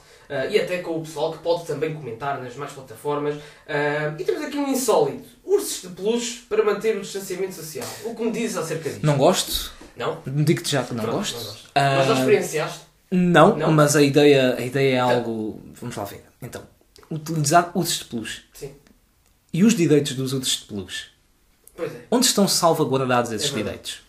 e 0.52 0.60
até 0.60 0.78
com 0.80 0.98
o 0.98 1.02
pessoal 1.02 1.32
que 1.34 1.40
pode 1.40 1.66
também 1.66 1.94
comentar 1.94 2.42
nas 2.42 2.56
mais 2.56 2.72
plataformas. 2.72 3.36
Ah, 3.68 4.14
e 4.18 4.24
temos 4.24 4.42
aqui 4.44 4.58
um 4.58 4.68
insólito: 4.70 5.28
ursos 5.44 5.82
de 5.82 5.96
peluche 5.96 6.44
para 6.50 6.64
manter 6.64 6.98
o 6.98 7.02
distanciamento 7.02 7.54
social. 7.56 7.88
O 8.06 8.16
que 8.16 8.24
me 8.24 8.32
dizes 8.32 8.58
acerca 8.58 8.90
disto? 8.90 9.06
Não 9.06 9.18
gosto. 9.18 9.72
Não? 9.98 10.22
Digo-te 10.26 10.72
já 10.72 10.84
que 10.84 10.94
não 10.94 11.04
Pronto, 11.04 11.18
gosto. 11.18 11.36
não 11.38 11.44
gosto. 11.44 11.70
Ah, 11.76 11.96
Mas 11.98 12.08
já 12.08 12.14
experienciaste? 12.20 12.80
Não, 13.12 13.58
Não? 13.58 13.72
mas 13.74 13.96
a 13.96 14.02
ideia, 14.02 14.56
a 14.58 14.62
ideia 14.62 14.96
é 14.96 15.00
algo. 15.00 15.62
Vamos 15.74 15.96
lá 15.98 16.06
ver. 16.06 16.24
Então, 16.42 16.64
utilizar 17.12 17.72
ursos 17.76 18.00
de 18.00 18.06
peluche. 18.06 18.44
Sim. 18.54 18.72
E 19.54 19.66
os 19.66 19.76
direitos 19.76 20.14
dos 20.14 20.32
ursos 20.32 20.62
de 20.62 20.66
peluche? 20.66 21.08
Pois 21.76 21.92
é. 21.94 22.06
Onde 22.10 22.26
estão 22.26 22.48
salvaguardados 22.48 23.34
esses 23.34 23.52
É 23.52 23.56
direitos? 23.56 24.00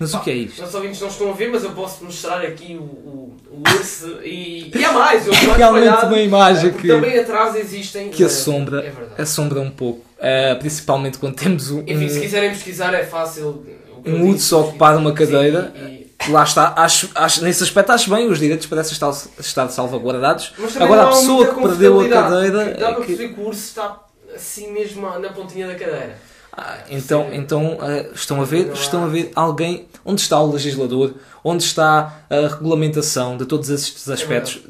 Mas 0.00 0.14
o 0.14 0.20
que 0.20 0.30
é 0.30 0.34
isto? 0.34 0.60
Nossos 0.62 0.74
ouvintes 0.74 1.00
não 1.00 1.08
estão 1.08 1.30
a 1.30 1.32
ver, 1.34 1.50
mas 1.50 1.62
eu 1.62 1.72
posso 1.72 2.02
mostrar 2.02 2.40
aqui 2.40 2.74
o, 2.74 2.82
o, 2.82 3.36
o 3.50 3.62
urso 3.76 4.18
e, 4.24 4.72
e 4.74 4.84
há 4.84 4.92
mais. 4.92 5.26
Eu 5.26 5.32
estou 5.34 5.52
Realmente 5.54 6.06
uma 6.06 6.18
imagem 6.18 6.70
porque 6.70 6.88
que- 6.88 6.94
Também 6.94 7.18
atrás 7.18 7.54
existem. 7.54 8.08
Que 8.08 8.22
eh, 8.22 8.26
assombra, 8.26 8.94
É 9.18 9.22
assombra 9.22 9.60
um 9.60 9.70
pouco. 9.70 10.02
Ah, 10.18 10.56
principalmente 10.58 11.18
quando 11.18 11.34
temos 11.36 11.70
um, 11.70 11.80
Enfim, 11.86 12.08
se 12.08 12.18
quiserem 12.20 12.50
pesquisar 12.50 12.94
é 12.94 13.04
fácil. 13.04 13.62
um 14.06 14.26
urso 14.30 14.56
a 14.56 14.58
ocupar 14.60 14.96
uma 14.96 15.10
Sim, 15.10 15.16
cadeira. 15.16 15.72
e- 15.76 15.80
e- 15.80 16.00
Lá 16.30 16.44
está, 16.44 16.74
acho, 16.76 17.10
acho, 17.14 17.42
nesse 17.42 17.62
aspecto 17.62 17.92
acho 17.92 18.10
bem, 18.10 18.26
os 18.28 18.38
direitos 18.38 18.66
parecem 18.66 18.92
estar, 18.92 19.10
estar 19.38 19.68
salvaguardados. 19.68 20.52
Agora 20.78 21.04
a 21.04 21.06
pessoa 21.08 21.46
que 21.54 21.60
perdeu 21.62 21.98
a 22.00 22.08
cadeira. 22.08 22.64
Dá 22.78 22.88
é 22.88 22.92
para 22.92 22.94
perceber 23.04 23.28
que 23.34 23.40
o 23.40 23.46
urso 23.46 23.60
está 23.68 24.00
assim 24.34 24.70
mesmo 24.70 25.02
na 25.18 25.28
pontinha 25.30 25.66
da 25.66 25.74
cadeira. 25.74 26.18
Ah, 26.52 26.78
então, 26.90 27.28
Sim. 27.30 27.36
então 27.36 27.78
ah, 27.80 28.10
estão 28.14 28.40
a 28.40 28.44
ver, 28.44 28.72
estão 28.72 29.04
a 29.04 29.06
ver 29.08 29.30
alguém 29.34 29.88
onde 30.04 30.20
está 30.20 30.40
o 30.40 30.50
legislador, 30.50 31.14
onde 31.44 31.62
está 31.62 32.24
a 32.28 32.48
regulamentação 32.48 33.36
de 33.36 33.46
todos 33.46 33.70
estes 33.70 34.08
aspectos. 34.08 34.60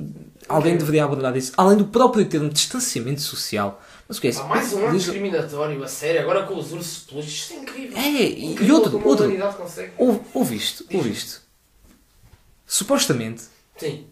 Alguém 0.49 0.73
Ok. 0.73 0.79
deveria 0.79 1.05
abordar 1.05 1.37
isso, 1.37 1.53
além 1.57 1.79
do 1.79 1.85
próprio 1.87 2.25
termo 2.27 2.49
de 2.49 2.55
distanciamento 2.55 3.21
social. 3.23 3.81
Mas 4.09 4.19
o 4.19 4.21
que 4.21 4.27
é 4.27 4.31
isso? 4.31 4.41
Há 4.43 4.47
mais 4.47 4.73
um 4.73 4.83
ato 4.83 4.93
Diz- 4.93 5.05
discriminatório, 5.05 5.83
a 5.85 5.87
sério, 5.87 6.21
agora 6.23 6.43
com 6.43 6.59
os 6.59 6.73
ursos 6.73 7.03
de 7.03 7.05
peluche. 7.13 7.29
Isto 7.29 7.53
é 7.53 7.57
incrível. 7.59 7.97
É, 7.97 8.11
e, 8.11 8.41
e 8.41 8.53
Incrível 8.53 8.75
outro, 8.77 9.09
outro. 9.09 9.27
ouve 10.35 10.57
isto, 10.57 10.85
ouve 10.93 11.11
isto. 11.11 11.41
Supostamente, 12.67 13.43
Sim. 13.77 14.07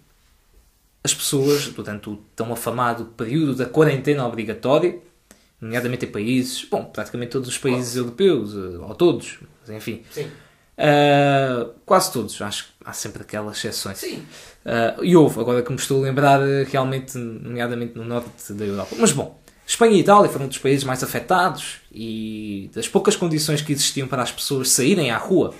as 1.02 1.14
pessoas, 1.14 1.66
durante 1.68 2.08
o 2.10 2.16
tão 2.34 2.52
afamado 2.52 3.06
período 3.16 3.54
da 3.56 3.66
quarentena 3.66 4.26
obrigatória, 4.26 4.98
nomeadamente 5.60 6.06
em 6.06 6.10
países, 6.10 6.64
bom, 6.64 6.84
praticamente 6.84 7.32
todos 7.32 7.48
os 7.48 7.58
países 7.58 7.96
europeus, 7.96 8.54
eh, 8.54 8.78
ou 8.78 8.94
todos, 8.94 9.38
mas 9.60 9.76
enfim, 9.76 10.02
Sim. 10.10 10.30
Uh, 10.78 11.74
quase 11.84 12.12
todos, 12.12 12.40
acho 12.40 12.66
que 12.66 12.70
há 12.84 12.92
sempre 12.92 13.22
aquelas 13.22 13.56
exceções. 13.58 13.98
Sim. 13.98 14.24
Uh, 14.64 15.02
e 15.02 15.16
houve, 15.16 15.40
agora 15.40 15.60
que 15.60 15.70
me 15.70 15.76
estou 15.76 16.00
a 16.00 16.06
lembrar, 16.06 16.40
realmente, 16.70 17.18
nomeadamente 17.18 17.98
no 17.98 18.04
norte 18.04 18.52
da 18.52 18.64
Europa. 18.64 18.94
Mas 18.96 19.10
bom, 19.10 19.36
Espanha 19.66 19.96
e 19.96 20.00
Itália 20.00 20.30
foram 20.30 20.46
dos 20.46 20.58
países 20.58 20.84
mais 20.84 21.02
afetados 21.02 21.78
e 21.90 22.70
das 22.72 22.86
poucas 22.86 23.16
condições 23.16 23.60
que 23.60 23.72
existiam 23.72 24.06
para 24.06 24.22
as 24.22 24.30
pessoas 24.30 24.70
saírem 24.70 25.10
à 25.10 25.18
rua, 25.18 25.52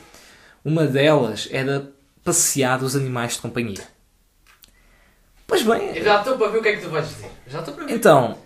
uma 0.65 0.87
delas 0.87 1.49
era 1.51 1.91
passear 2.23 2.81
os 2.83 2.95
animais 2.95 3.33
de 3.33 3.41
companhia. 3.41 3.83
Pois 5.49 5.63
bem, 5.63 5.97
Eu 5.97 6.05
já 6.05 6.19
estou 6.19 6.39
para 6.39 6.49
ver 6.49 6.59
o 6.59 6.63
que 6.63 6.69
é 6.69 6.77
que 6.77 6.83
tu 6.83 6.91
vais 6.91 7.09
dizer. 7.09 7.31
Já 7.49 7.59
estou 7.59 7.75
para 7.75 7.87
ver. 7.87 7.95
então, 7.95 8.39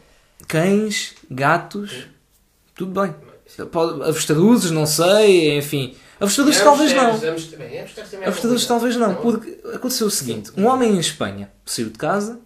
cães, 0.53 1.15
gatos, 1.31 2.07
tudo 2.75 3.01
bem. 3.01 3.15
Pode- 3.71 4.03
Avestruzes, 4.03 4.71
não 4.71 4.87
sei, 4.87 5.57
enfim. 5.59 5.95
Avestruzes 6.21 6.61
talvez 6.61 6.93
não. 6.93 7.11
Hamsters, 7.13 7.45
bem, 7.55 7.79
hamsters 7.81 8.11
também 8.11 8.29
é 8.29 8.31
complicado. 8.33 8.67
talvez 8.69 8.97
não, 8.97 9.15
porque 9.17 9.59
aconteceu 9.75 10.07
o 10.07 10.11
seguinte: 10.11 10.51
um 10.57 10.67
homem 10.67 10.93
em 10.95 10.99
Espanha 10.99 11.51
saiu 11.65 11.89
de 11.91 11.99
casa, 11.99 12.41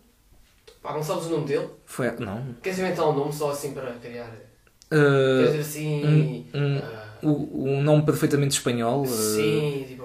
Pá, 0.83 0.93
não 0.93 1.03
sabes 1.03 1.27
o 1.27 1.31
nome 1.31 1.47
dele? 1.47 1.69
foi. 1.85 2.11
Não. 2.19 2.55
Queres 2.63 2.79
inventar 2.79 3.09
um 3.09 3.13
nome 3.13 3.33
só 3.33 3.51
assim 3.51 3.73
para 3.73 3.93
criar. 3.95 4.29
uh, 4.29 5.45
Quer 5.45 5.47
dizer 5.47 5.61
assim. 5.61 6.47
um- 6.55 6.59
um- 6.59 6.79
ah, 6.83 7.07
o, 7.23 7.65
o 7.79 7.83
nome 7.83 8.05
perfeitamente 8.05 8.55
espanhol. 8.57 9.03
uh, 9.03 9.07
sim, 9.07 9.85
tipo. 9.89 10.05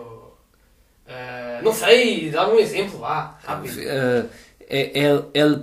ah, 1.08 1.62
não 1.64 1.74
sei, 1.74 2.30
dá-me 2.32 2.54
um 2.54 2.60
exemplo 2.60 3.00
lá, 3.00 3.40
rápido. 3.44 3.74
Uh, 4.72 4.76
é 4.76 5.00
El, 5.00 5.26
el 5.34 5.54
El 5.54 5.62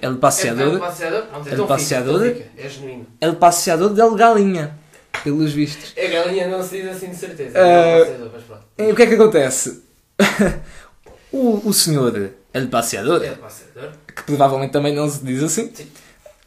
É, 0.00 0.06
é 0.06 0.08
um 0.10 0.16
Paseador, 0.16 0.78
passeador? 0.78 1.22
Pronto, 1.26 1.48
é 1.48 1.52
El 1.54 1.66
passeador? 1.66 2.26
então 2.26 2.34
fica, 2.34 2.62
É 2.62 2.68
genuíno. 2.68 3.06
El 3.20 3.36
Paseador 3.36 3.90
del 3.94 4.14
Galinha, 4.14 4.78
pelos 5.24 5.52
vistos. 5.52 5.94
A 5.96 6.08
galinha 6.08 6.48
não 6.48 6.62
se 6.62 6.80
diz 6.82 6.90
assim 6.90 7.10
de 7.10 7.16
certeza. 7.16 7.58
É 7.58 7.62
um 7.96 8.00
passeador, 8.00 8.30
mas 8.34 8.42
pronto. 8.44 8.62
E 8.78 8.92
o 8.92 8.94
que 8.96 9.02
é 9.02 9.06
que 9.06 9.14
acontece? 9.14 9.82
o, 11.32 11.68
o 11.68 11.72
senhor 11.72 12.30
El 12.52 12.68
Paseador, 12.68 13.22
É 13.22 13.30
passeador. 13.32 13.90
que 14.14 14.22
provavelmente 14.24 14.72
também 14.72 14.94
não 14.94 15.08
se 15.08 15.24
diz 15.24 15.42
assim, 15.42 15.70
Sim. 15.74 15.86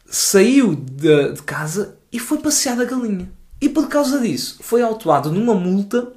saiu 0.06 0.74
de, 0.74 1.32
de 1.32 1.42
casa 1.42 1.96
e 2.12 2.18
foi 2.18 2.38
passear 2.38 2.80
a 2.80 2.84
galinha. 2.84 3.30
E 3.60 3.68
por 3.68 3.88
causa 3.88 4.18
disso 4.20 4.58
foi 4.60 4.82
autuado 4.82 5.30
numa 5.30 5.54
multa, 5.54 6.08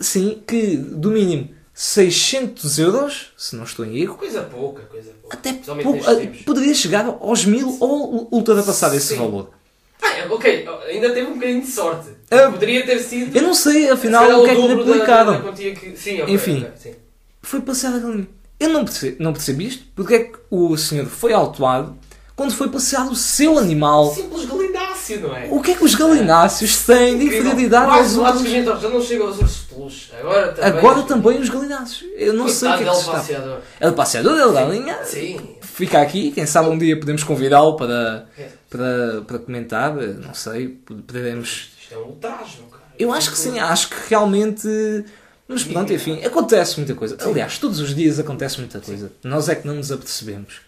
sim, 0.00 0.42
que 0.46 0.76
do 0.76 1.10
mínimo 1.10 1.55
600 1.76 2.78
euros, 2.78 3.26
se 3.36 3.54
não 3.54 3.64
estou 3.64 3.84
em 3.84 3.98
erro, 3.98 4.16
Coisa 4.16 4.40
pouca, 4.42 4.82
coisa 4.84 5.10
pouca. 5.20 5.36
até 5.36 5.52
pou- 5.52 6.00
poderia 6.46 6.72
chegar 6.72 7.04
aos 7.20 7.44
mil 7.44 7.76
ou 7.78 8.26
ultrapassar 8.32 8.94
esse 8.96 9.14
valor. 9.14 9.50
Ah, 10.00 10.10
é 10.16 10.26
ok, 10.26 10.66
ainda 10.88 11.10
teve 11.10 11.30
um 11.30 11.34
bocadinho 11.34 11.60
de 11.60 11.66
sorte. 11.66 12.08
Ah, 12.30 12.50
Poderia 12.50 12.84
ter 12.86 12.98
sido. 13.00 13.36
Eu 13.36 13.42
não 13.42 13.52
sei, 13.52 13.84
se 13.84 13.90
afinal, 13.90 14.40
o 14.40 14.44
que 14.44 14.50
é 14.50 14.54
que 14.54 14.60
lhe 14.62 14.74
da- 14.74 14.80
aplicaram. 14.90 15.42
da 15.42 15.52
que- 15.52 15.96
Sim, 15.98 16.22
ok, 16.22 16.34
Enfim. 16.34 16.58
ok, 16.60 16.70
sim. 16.78 16.94
Foi 17.42 17.60
galinha. 18.00 18.28
Eu 18.58 18.70
não 18.70 18.82
percebi, 18.82 19.22
não 19.22 19.32
percebi 19.34 19.66
isto. 19.66 19.84
Porque 19.94 20.14
é 20.14 20.18
que 20.24 20.38
o 20.50 20.74
senhor 20.78 21.04
foi 21.06 21.34
autuado 21.34 21.94
quando 22.34 22.54
foi 22.54 22.70
passear 22.70 23.06
o 23.06 23.14
seu 23.14 23.58
animal? 23.58 24.14
Simples 24.14 24.46
galináceo, 24.46 25.20
não 25.20 25.36
é? 25.36 25.48
O 25.50 25.60
que 25.60 25.72
é 25.72 25.74
que 25.74 25.84
os 25.84 25.94
galináceos 25.94 26.78
têm 26.86 27.18
de 27.18 27.26
inferioridade 27.26 27.84
Quase 27.86 28.18
aos 28.18 28.34
outros? 28.34 28.50
já 28.80 28.88
não 28.88 29.02
chega 29.02 29.24
aos 29.24 29.38
ursos 29.38 29.65
peluche. 29.86 30.10
Agora 30.18 30.52
também. 30.52 30.78
Agora 30.78 31.02
também 31.02 31.40
os 31.40 31.48
galináceos. 31.48 32.04
Eu 32.16 32.32
não 32.34 32.48
sei 32.48 32.68
o 32.68 32.76
que 32.78 32.84
é 32.84 32.86
que 32.88 32.94
se 32.94 33.00
está. 33.00 33.12
passeador. 33.12 33.58
É 33.80 33.88
o 33.88 33.92
passeador, 33.92 34.38
é 34.38 34.46
o 34.46 34.52
galinha. 34.52 35.04
Sim. 35.04 35.56
Fica 35.60 36.00
aqui, 36.00 36.30
quem 36.30 36.46
sabe 36.46 36.68
um 36.68 36.78
dia 36.78 36.98
podemos 36.98 37.22
convidá-lo 37.24 37.76
para, 37.76 38.26
É. 38.38 38.48
para, 38.70 39.22
para 39.26 39.38
comentar. 39.38 39.94
Não 39.94 40.34
sei, 40.34 40.68
poderemos. 40.68 41.70
Isto 41.80 41.94
é 41.94 41.98
um 41.98 42.02
ultraje, 42.08 42.58
cara. 42.70 42.82
Eu 42.98 43.12
acho 43.12 43.30
que 43.30 43.38
sim, 43.38 43.58
acho 43.58 43.90
que 43.90 43.96
realmente. 44.08 44.66
Mas 45.48 45.62
pronto, 45.62 45.92
enfim, 45.92 46.24
acontece 46.24 46.76
muita 46.78 46.94
coisa. 46.94 47.16
Aliás, 47.20 47.58
todos 47.58 47.78
os 47.78 47.94
dias 47.94 48.18
acontece 48.18 48.58
muita 48.58 48.80
coisa. 48.80 49.12
Nós 49.22 49.48
é 49.48 49.54
que 49.54 49.66
não 49.66 49.74
nos 49.76 49.92
apercebemos. 49.92 50.60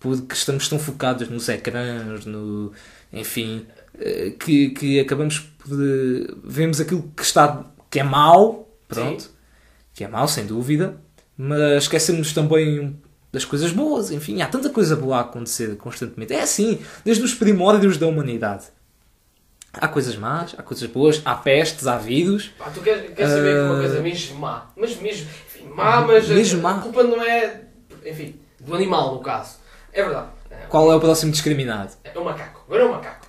Porque 0.00 0.34
estamos 0.34 0.68
tão 0.68 0.78
focados 0.78 1.28
nos 1.28 1.48
ecrãs, 1.48 2.26
no. 2.26 2.72
Enfim, 3.12 3.64
eh, 3.98 4.32
que, 4.38 4.70
que 4.70 4.98
acabamos 5.00 5.38
por. 5.40 5.72
eh, 5.74 6.34
Vemos 6.42 6.80
aquilo 6.80 7.10
que 7.16 7.22
está. 7.22 7.64
que 7.90 8.00
é 8.00 8.02
mau, 8.02 8.63
pronto. 8.88 9.22
Sim. 9.22 9.28
Que 9.94 10.04
é 10.04 10.08
mau, 10.08 10.26
sem 10.28 10.46
dúvida. 10.46 10.96
Mas 11.36 11.84
esquecemos 11.84 12.32
também 12.32 13.00
das 13.32 13.44
coisas 13.44 13.72
boas. 13.72 14.10
Enfim, 14.10 14.40
há 14.42 14.46
tanta 14.46 14.70
coisa 14.70 14.94
boa 14.96 15.18
a 15.18 15.20
acontecer 15.20 15.76
constantemente. 15.76 16.32
É 16.32 16.40
assim, 16.42 16.80
desde 17.04 17.22
os 17.24 17.34
primórdios 17.34 17.96
da 17.98 18.06
humanidade. 18.06 18.66
Há 19.72 19.88
coisas 19.88 20.14
más, 20.16 20.54
há 20.56 20.62
coisas 20.62 20.88
boas, 20.88 21.20
há 21.24 21.34
pestes, 21.34 21.86
há 21.88 21.96
vírus. 21.98 22.52
Pá, 22.56 22.70
tu 22.72 22.80
queres, 22.80 23.12
queres 23.12 23.32
saber 23.32 23.54
que 23.56 23.60
uma 23.70 23.80
coisa 23.80 24.00
mesmo 24.00 24.38
má. 24.38 24.70
Mas 24.76 24.96
mesmo. 25.00 25.26
Enfim, 25.48 25.66
má, 25.74 26.00
mas. 26.02 26.30
a- 26.30 26.34
Mesmo 26.34 26.60
a, 26.66 26.74
má. 26.74 26.80
culpa 26.80 27.02
não 27.02 27.20
é. 27.20 27.62
Enfim, 28.06 28.36
do 28.60 28.72
animal, 28.74 29.14
no 29.16 29.20
caso. 29.20 29.56
É 29.92 30.02
verdade. 30.02 30.28
Qual 30.68 30.90
é 30.92 30.94
o 30.94 31.00
próximo 31.00 31.32
discriminado? 31.32 31.92
É 32.04 32.16
um 32.16 32.22
macaco. 32.24 32.62
Agora 32.66 32.82
é 32.82 32.86
um 32.86 32.92
macaco. 32.92 33.26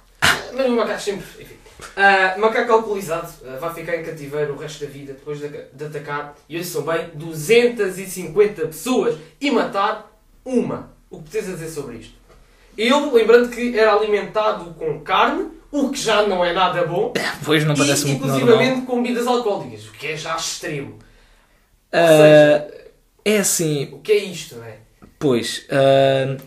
Mas 0.53 0.65
o 0.67 0.71
macaco 0.75 1.01
sempre. 1.01 1.25
Enfim. 1.41 1.54
Ah, 1.97 2.35
macaco 2.37 2.71
alcoolizado 2.71 3.27
ah, 3.45 3.57
vai 3.59 3.73
ficar 3.73 3.95
em 3.97 4.03
cativeiro 4.03 4.53
o 4.53 4.57
resto 4.57 4.85
da 4.85 4.91
vida 4.91 5.13
depois 5.13 5.39
de, 5.39 5.47
de 5.49 5.85
atacar, 5.85 6.35
e 6.47 6.57
hoje 6.57 6.65
são 6.69 6.83
bem, 6.83 7.09
250 7.13 8.67
pessoas 8.67 9.17
e 9.41 9.51
matar 9.51 10.11
uma. 10.43 10.91
O 11.09 11.21
que 11.21 11.29
tens 11.29 11.49
a 11.49 11.53
dizer 11.53 11.69
sobre 11.69 11.97
isto? 11.97 12.13
Ele, 12.77 13.11
lembrando 13.11 13.49
que 13.49 13.77
era 13.77 13.93
alimentado 13.93 14.73
com 14.73 14.99
carne, 15.01 15.49
o 15.71 15.89
que 15.89 15.99
já 15.99 16.25
não 16.27 16.43
é 16.43 16.53
nada 16.53 16.85
bom, 16.85 17.13
Pois 17.43 17.63
não 17.65 17.75
parece 17.75 18.03
e 18.05 18.07
muito 18.11 18.21
normal. 18.27 18.39
inclusivamente 18.41 18.85
com 18.85 19.01
bebidas 19.01 19.27
alcoólicas, 19.27 19.87
o 19.87 19.91
que 19.91 20.07
é 20.07 20.17
já 20.17 20.35
extremo. 20.35 20.91
Ou 20.93 20.99
Ah, 21.99 22.07
seja, 22.07 22.85
é 23.23 23.37
assim, 23.37 23.89
o 23.93 23.99
que 23.99 24.11
é 24.11 24.17
isto, 24.23 24.55
não 24.55 24.63
é? 24.65 24.77
pois. 25.19 25.65
ah, 25.71 26.37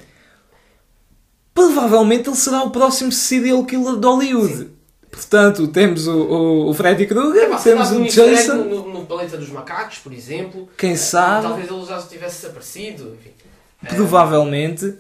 provavelmente 1.55 2.29
ele 2.29 2.37
será 2.37 2.63
o 2.63 2.71
próximo 2.71 3.11
serial 3.13 3.65
killer 3.65 3.97
de 3.97 4.07
Hollywood. 4.07 4.71
Portanto, 5.19 5.67
temos 5.69 6.07
o, 6.07 6.17
o, 6.17 6.69
o 6.71 6.75
Freddy 6.75 7.07
Krueger, 7.07 7.51
É, 7.51 7.57
temos 7.57 7.91
o 7.91 7.99
um 7.99 8.05
Jason, 8.05 8.55
No, 8.55 8.89
no 8.93 9.05
Planeta 9.07 9.37
dos 9.37 9.49
Macacos, 9.51 9.99
por 9.99 10.13
exemplo. 10.13 10.69
quem 10.79 10.93
Eh, 10.93 10.97
sabe, 10.97 11.43
Talvez 11.49 11.71
ele 11.71 11.85
já 11.85 12.01
tivesse 12.03 12.43
desaparecido. 12.43 13.17
Enfim. 13.19 13.31
Provavelmente. 13.97 14.95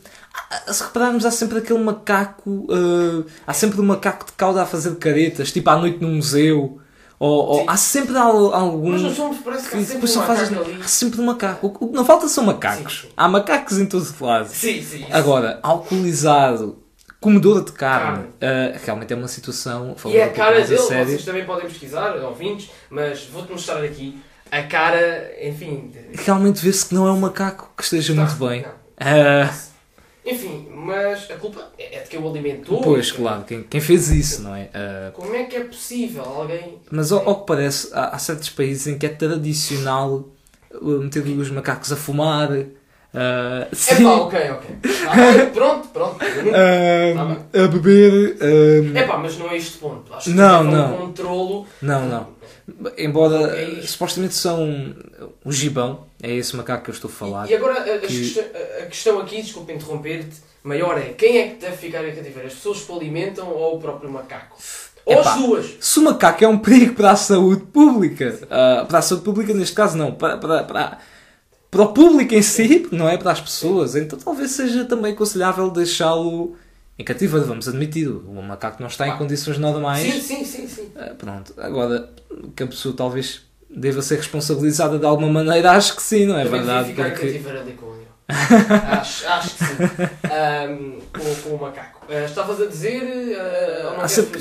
Ah, 0.50 0.72
Se 0.72 0.82
repararmos, 0.84 1.24
há 1.24 1.30
sempre 1.30 1.58
aquele 1.58 1.78
macaco. 1.78 2.66
ah, 2.70 3.24
há 3.46 3.52
sempre 3.52 3.80
um 3.80 3.84
macaco 3.84 4.26
de 4.26 4.32
cauda 4.32 4.62
a 4.62 4.66
fazer 4.66 4.94
caretas, 4.96 5.52
tipo 5.52 5.68
à 5.70 5.76
noite 5.76 5.98
no 6.00 6.08
museu. 6.08 6.78
Ou, 7.20 7.30
ou 7.46 7.64
há 7.70 7.76
sempre 7.76 8.16
al- 8.16 8.54
algum. 8.54 8.90
Mas 8.92 9.16
filmes 9.16 9.38
parece 9.44 9.68
que 9.68 9.76
há 9.76 9.84
sempre 9.84 10.08
um 10.16 10.60
ali. 10.60 10.78
Há 10.84 10.86
sempre 10.88 11.20
um 11.20 11.24
macaco. 11.24 11.66
O 11.66 11.70
que- 11.70 11.84
O 11.84 11.90
não 11.92 12.04
falta 12.04 12.28
são 12.28 12.44
macacos. 12.44 13.00
Sim. 13.02 13.08
Há 13.16 13.28
macacos 13.28 13.78
em 13.78 13.86
todo 13.86 14.06
lado. 14.20 14.48
Sim, 14.48 14.80
sim. 14.82 14.98
isso. 15.02 15.06
Agora, 15.10 15.58
alcoolizado, 15.62 16.78
comedor 17.20 17.64
de 17.64 17.72
carne, 17.72 18.28
Carne. 18.40 18.74
ah, 18.74 18.78
realmente 18.84 19.12
é 19.12 19.16
uma 19.16 19.28
situação. 19.28 19.94
E 20.06 20.20
a 20.20 20.28
cara 20.30 20.60
dele, 20.60 20.78
sério. 20.78 21.06
vocês 21.06 21.24
também 21.24 21.44
podem 21.44 21.66
pesquisar, 21.68 22.14
ouvintes, 22.16 22.70
mas 22.90 23.24
vou-te 23.26 23.50
mostrar 23.52 23.82
aqui 23.82 24.20
a 24.50 24.62
cara, 24.62 25.30
enfim. 25.42 25.92
Realmente 26.14 26.62
vê-se 26.64 26.86
que 26.86 26.94
não 26.94 27.06
é 27.06 27.12
um 27.12 27.18
macaco 27.20 27.70
que 27.76 27.82
esteja 27.82 28.14
Tá, 28.14 28.20
muito 28.22 28.36
bem. 28.36 28.64
Ah, 28.98 29.52
Enfim, 30.24 30.68
mas 30.74 31.30
a 31.30 31.36
culpa 31.36 31.70
é 31.78 32.00
de 32.00 32.08
quem 32.08 32.20
o 32.20 32.28
alimentou. 32.28 32.80
pois, 32.82 33.10
claro, 33.12 33.44
quem, 33.44 33.62
quem 33.62 33.80
fez 33.80 34.10
isso, 34.10 34.42
não 34.42 34.54
é? 34.54 34.68
Ah, 34.74 35.10
Como 35.14 35.34
é 35.34 35.44
que 35.44 35.56
é 35.56 35.64
possível 35.64 36.22
alguém. 36.22 36.78
mas 36.90 37.10
ao, 37.12 37.26
ao 37.28 37.40
que 37.40 37.46
parece, 37.46 37.90
há, 37.94 38.08
há 38.14 38.18
certos 38.18 38.50
países 38.50 38.86
em 38.86 38.98
que 38.98 39.06
é 39.06 39.08
tradicional 39.08 40.28
uh, 40.74 40.98
meter 41.00 41.22
os 41.26 41.50
macacos 41.50 41.92
a 41.92 41.96
fumar. 41.96 42.50
É 43.14 43.68
sim, 43.72 44.04
pá, 44.04 44.10
ok, 44.10 44.38
ok. 44.50 44.76
Tá 45.04 45.14
bem, 45.14 45.46
pronto, 45.50 45.88
pronto. 45.88 46.16
ah, 46.20 47.36
Tá 47.50 47.64
a 47.64 47.68
beber. 47.68 48.36
É 48.94 49.02
pá, 49.04 49.16
mas 49.16 49.38
não 49.38 49.50
é 49.50 49.56
este 49.56 49.78
ponto. 49.78 50.12
Acho 50.12 50.30
que 50.30 50.36
Não, 50.36 50.60
haver 50.60 50.70
não. 50.72 50.94
um 50.94 50.96
controlo. 50.98 51.66
não, 51.80 52.06
não. 52.06 52.38
Embora 52.98 53.56
É 53.58 53.80
supostamente 53.86 54.34
são 54.34 54.94
o 55.42 55.50
gibão, 55.50 56.06
é 56.22 56.34
esse 56.34 56.54
macaco 56.54 56.84
que 56.84 56.90
eu 56.90 56.94
estou 56.94 57.08
a 57.10 57.12
falar. 57.12 57.48
E, 57.48 57.52
e 57.52 57.56
agora 57.56 57.80
a, 57.80 57.98
que- 57.98 58.06
questão, 58.08 58.44
a- 58.44 58.86
questão 58.86 59.18
aqui, 59.20 59.40
desculpa 59.40 59.72
interromper-te, 59.72 60.36
maior 60.62 60.98
é 60.98 61.14
quem 61.14 61.38
é 61.38 61.48
que 61.48 61.54
deve 61.62 61.76
ficar 61.78 62.06
em 62.06 62.14
cativeiro? 62.14 62.46
As 62.46 62.54
pessoas 62.54 62.82
que 62.82 62.92
o 62.92 62.96
alimentam 62.96 63.48
ou 63.48 63.76
o 63.76 63.80
próprio 63.80 64.10
macaco? 64.10 64.58
Ou 65.06 65.14
Epá. 65.20 65.32
as 65.32 65.40
duas? 65.40 65.66
Se 65.80 65.98
o 65.98 66.02
macaco 66.04 66.44
é 66.44 66.48
um 66.48 66.58
perigo 66.58 66.92
para 66.94 67.12
a 67.12 67.16
saúde 67.16 67.62
pública, 67.62 68.38
ah, 68.50 68.84
para 68.86 68.98
a 68.98 69.02
saúde 69.02 69.24
pública 69.24 69.54
neste 69.54 69.74
caso 69.74 69.96
não, 69.96 70.12
para, 70.12 70.36
para, 70.36 70.62
para, 70.64 70.98
para 71.70 71.82
o 71.82 71.88
público 71.92 72.34
em 72.34 72.42
si, 72.42 72.86
não 72.90 73.08
é 73.08 73.16
para 73.18 73.32
as 73.32 73.40
pessoas, 73.40 73.94
então 73.94 74.18
talvez 74.18 74.52
seja 74.52 74.84
também 74.84 75.12
aconselhável 75.12 75.70
deixá-lo 75.70 76.56
em 76.98 77.04
cativeiro, 77.04 77.46
vamos 77.46 77.68
admitir, 77.68 78.08
o 78.08 78.42
macaco 78.42 78.80
não 78.80 78.88
está 78.88 79.06
em 79.06 79.12
Pá. 79.12 79.18
condições 79.18 79.58
normais. 79.58 80.02
Sim, 80.02 80.20
sim, 80.20 80.44
sim, 80.44 80.66
sim. 80.66 80.90
Ah, 80.96 81.14
pronto, 81.16 81.54
agora 81.58 82.10
que 82.56 82.62
a 82.62 82.66
pessoa 82.66 82.94
talvez 82.96 83.42
deva 83.70 84.02
ser 84.02 84.16
responsabilizada 84.16 84.98
de 84.98 85.04
alguma 85.06 85.30
maneira, 85.30 85.72
acho 85.72 85.94
que 85.94 86.02
sim, 86.02 86.26
não 86.26 86.38
é 86.38 86.44
Também 86.44 86.60
verdade? 86.60 86.88
ficar 86.90 87.10
Porque... 87.10 87.26
em 87.26 87.32
cativeiro 87.32 87.60
ali 87.60 87.72
com 87.72 87.86
ele. 87.94 88.08
acho, 88.28 89.28
acho 89.28 89.50
que 89.56 89.64
sim. 89.64 89.74
Ahm, 90.30 90.98
com, 91.12 91.34
com 91.50 91.56
o 91.56 91.60
macaco. 91.60 91.97
Ah, 92.08 92.24
estavas 92.24 92.60
a 92.60 92.66
dizer. 92.66 93.02
não 93.84 94.00
Acerca- 94.00 94.38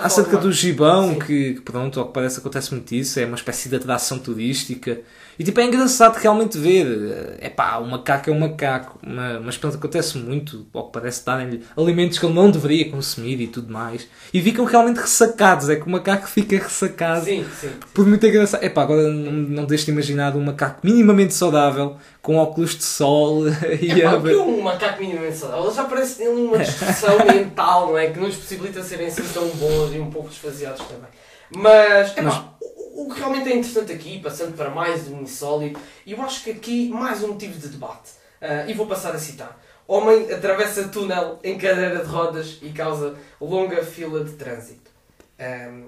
a 0.00 0.06
Acerca 0.06 0.36
do 0.36 0.52
gibão, 0.52 1.14
Sim. 1.14 1.18
que, 1.20 1.54
que 1.54 1.60
pronto, 1.60 1.98
ao 2.00 2.06
que 2.08 2.12
parece 2.12 2.38
acontece 2.38 2.72
muito 2.74 2.94
isso, 2.94 3.18
é 3.18 3.24
uma 3.24 3.36
espécie 3.36 3.68
de 3.68 3.76
atração 3.76 4.18
turística. 4.18 5.00
E 5.38 5.44
tipo, 5.44 5.60
é 5.60 5.64
engraçado 5.64 6.16
realmente 6.16 6.56
ver. 6.56 7.36
É 7.40 7.50
pá, 7.50 7.76
o 7.76 7.86
macaco 7.86 8.30
é 8.30 8.32
um 8.32 8.38
macaco, 8.40 8.98
mas, 9.06 9.42
mas 9.44 9.56
pronto, 9.58 9.76
acontece 9.76 10.16
muito, 10.16 10.66
ao 10.72 10.86
que 10.86 10.92
parece 10.92 11.24
darem-lhe 11.26 11.62
alimentos 11.76 12.18
que 12.18 12.24
ele 12.24 12.34
não 12.34 12.50
deveria 12.50 12.90
consumir 12.90 13.38
e 13.42 13.46
tudo 13.46 13.70
mais. 13.70 14.06
E 14.32 14.40
ficam 14.40 14.64
realmente 14.64 14.96
ressacados, 14.98 15.68
é 15.68 15.76
que 15.76 15.82
o 15.86 15.90
macaco 15.90 16.26
fica 16.28 16.56
ressacado. 16.56 17.24
Sim, 17.26 17.44
sim. 17.60 17.68
Por 17.92 18.06
muito 18.06 18.26
engraçado. 18.26 18.62
Epá, 18.64 18.82
agora 18.82 19.02
não, 19.12 19.32
não 19.32 19.64
deixo 19.66 19.84
de 19.86 19.90
imaginar 19.90 20.34
um 20.36 20.42
macaco 20.42 20.80
minimamente 20.82 21.34
saudável, 21.34 21.96
com 22.22 22.36
óculos 22.36 22.74
de 22.74 22.84
sol 22.84 23.44
e 23.80 23.90
É 23.90 24.04
pá, 24.04 24.16
a... 24.16 24.20
que 24.22 24.30
é 24.30 24.36
um 24.38 24.62
macaco 24.62 25.00
minimamente 25.02 25.36
saudável? 25.36 25.66
Ele 25.66 25.74
já 25.74 25.84
parece 25.84 26.22
uma 26.28 26.56
distorção 26.66 27.24
mental, 27.26 27.88
não 27.88 27.98
é? 27.98 28.10
Que 28.10 28.18
nos 28.18 28.36
possibilita 28.36 28.82
serem 28.82 29.06
assim 29.06 29.22
tão 29.32 29.48
bons 29.50 29.94
e 29.94 29.98
um 29.98 30.10
pouco 30.10 30.28
desfaseados 30.28 30.84
também. 30.86 31.08
Mas, 31.50 32.16
é 32.16 32.22
pá, 32.22 32.54
o, 32.60 33.04
o 33.06 33.14
que 33.14 33.20
realmente 33.20 33.48
é 33.48 33.56
interessante 33.56 33.92
aqui, 33.92 34.18
passando 34.20 34.56
para 34.56 34.70
mais 34.70 35.06
um 35.08 35.22
insólito, 35.22 35.78
e 36.04 36.12
eu 36.12 36.22
acho 36.22 36.42
que 36.42 36.50
aqui 36.50 36.88
mais 36.88 37.22
um 37.22 37.28
motivo 37.28 37.58
de 37.58 37.68
debate. 37.68 38.10
Ah, 38.40 38.64
e 38.66 38.74
vou 38.74 38.86
passar 38.86 39.14
a 39.14 39.18
citar. 39.18 39.58
Homem 39.88 40.30
atravessa 40.32 40.88
túnel 40.88 41.38
em 41.44 41.56
cadeira 41.56 42.04
de 42.04 42.10
rodas 42.10 42.58
e 42.60 42.70
causa 42.70 43.16
longa 43.40 43.84
fila 43.84 44.24
de 44.24 44.32
trânsito. 44.32 44.90
Ahm, 45.38 45.84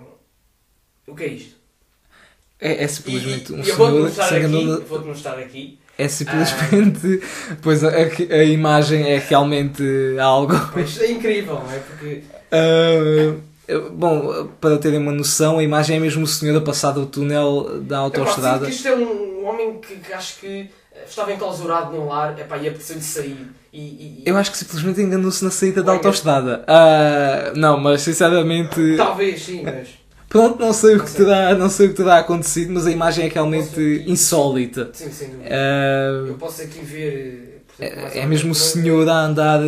o 1.07 1.14
que 1.14 1.25
é 1.25 1.29
isto? 1.29 1.57
É, 2.61 2.85
é 2.85 2.88
simplesmente 2.88 3.53
um 3.53 3.61
e 3.62 3.69
eu 3.69 3.77
vou-te 3.77 3.93
mostrar 4.17 4.27
na- 4.49 4.79
vou-te 4.79 5.07
mostrar 5.07 5.38
aqui. 5.38 5.79
É 5.98 6.06
simplesmente. 6.08 7.20
Pois 7.61 7.82
a, 7.82 7.88
a- 7.90 8.44
imagem 8.44 9.04
é 9.11 9.18
realmente 9.18 9.82
algo. 10.20 10.54
Pois 10.72 11.00
é 11.00 11.11
incrível, 11.11 11.54
não 11.54 11.72
é? 11.72 11.78
Porque 11.78 12.22
Ah, 12.52 13.34
bom, 13.92 14.48
para 14.61 14.78
terem 14.78 14.98
uma 15.00 15.12
noção, 15.12 15.58
a 15.58 15.62
imagem 15.62 15.96
é 15.96 16.00
mesmo 16.00 16.22
o 16.24 16.26
senhor 16.26 16.56
a 16.56 16.61
passar 16.61 16.92
do 16.92 17.04
túnel 17.06 17.80
da 17.82 17.98
autoestrada. 17.98 18.66
que 18.66 18.72
isto 18.72 18.87
é 18.88 18.94
um 18.96 19.44
homem 19.46 19.78
que, 19.80 19.96
que 19.96 20.12
acho 20.12 20.38
que 20.40 20.70
eh, 20.94 21.04
estava 21.06 21.32
enclausurado 21.32 21.94
num 21.94 22.06
lar 22.06 22.38
epá, 22.38 22.56
e 22.58 22.68
apeteceu-lhe 22.68 23.02
sair. 23.02 23.46
E, 23.72 23.78
e- 23.80 24.22
Eu 24.24 24.37
acho 24.37 24.50
que 24.52 24.56
simplesmente 24.58 25.00
enganou-se 25.02 25.44
na 25.44 25.50
saída 25.50 25.82
da 25.82 25.92
autoestrada. 25.92 26.64
Ah, 26.66 27.52
não, 27.56 27.78
mas 27.78 28.02
sinceramente. 28.02 28.96
Talvez, 28.96 29.42
sim, 29.42 29.62
mas. 29.64 29.88
Pronto, 30.29 30.59
não 30.61 30.73
sei, 30.75 30.97
o 30.97 31.05
que 31.05 31.11
terá, 31.12 31.55
não 31.55 31.71
sei 31.71 31.87
o 31.87 31.91
que 31.91 31.97
terá 31.97 32.19
acontecido, 32.19 32.73
mas 32.75 32.87
a 32.87 32.91
imagem 32.91 33.27
é 33.27 33.29
realmente 33.29 34.05
insólita. 34.07 34.91
Sim, 34.93 35.11
sem 35.11 35.29
dúvida. 35.31 35.49
Ah, 35.51 36.25
Eu 36.29 36.35
posso 36.35 36.62
aqui 36.62 36.81
ver. 36.81 37.62
mais 37.97 38.14
é, 38.17 38.21
é 38.21 38.27
mesmo 38.27 38.53
o 38.53 38.55
senhor 38.55 39.09
a 39.09 39.21
andar 39.25 39.61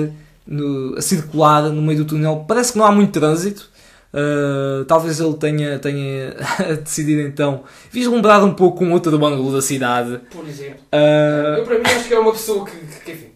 no- 0.46 0.96
a 0.98 1.00
circular 1.02 1.62
no 1.70 1.80
meio 1.80 2.00
do 2.00 2.04
túnel. 2.04 2.44
Parece 2.46 2.72
que 2.72 2.78
não 2.78 2.84
há 2.84 2.92
muito 2.92 3.12
trânsito. 3.18 3.70
Uh, 4.12 4.84
talvez 4.86 5.20
ele 5.20 5.34
tenha, 5.34 5.78
tenha 5.78 6.34
decidido 6.82 7.20
então 7.22 7.62
vislumbrar 7.92 8.44
um 8.44 8.52
pouco 8.52 8.84
um 8.84 8.92
outro 8.92 9.14
ângulo 9.24 9.52
da 9.52 9.62
cidade. 9.62 10.20
Por 10.32 10.44
exemplo. 10.48 10.80
Uh, 10.92 11.58
Eu, 11.58 11.64
para 11.64 11.78
mim, 11.78 11.84
acho 11.86 12.08
que 12.08 12.12
era 12.14 12.20
uma 12.20 12.32
pessoa 12.32 12.66
que, 12.66 12.72
que- 13.04 13.12
que, 13.12 13.29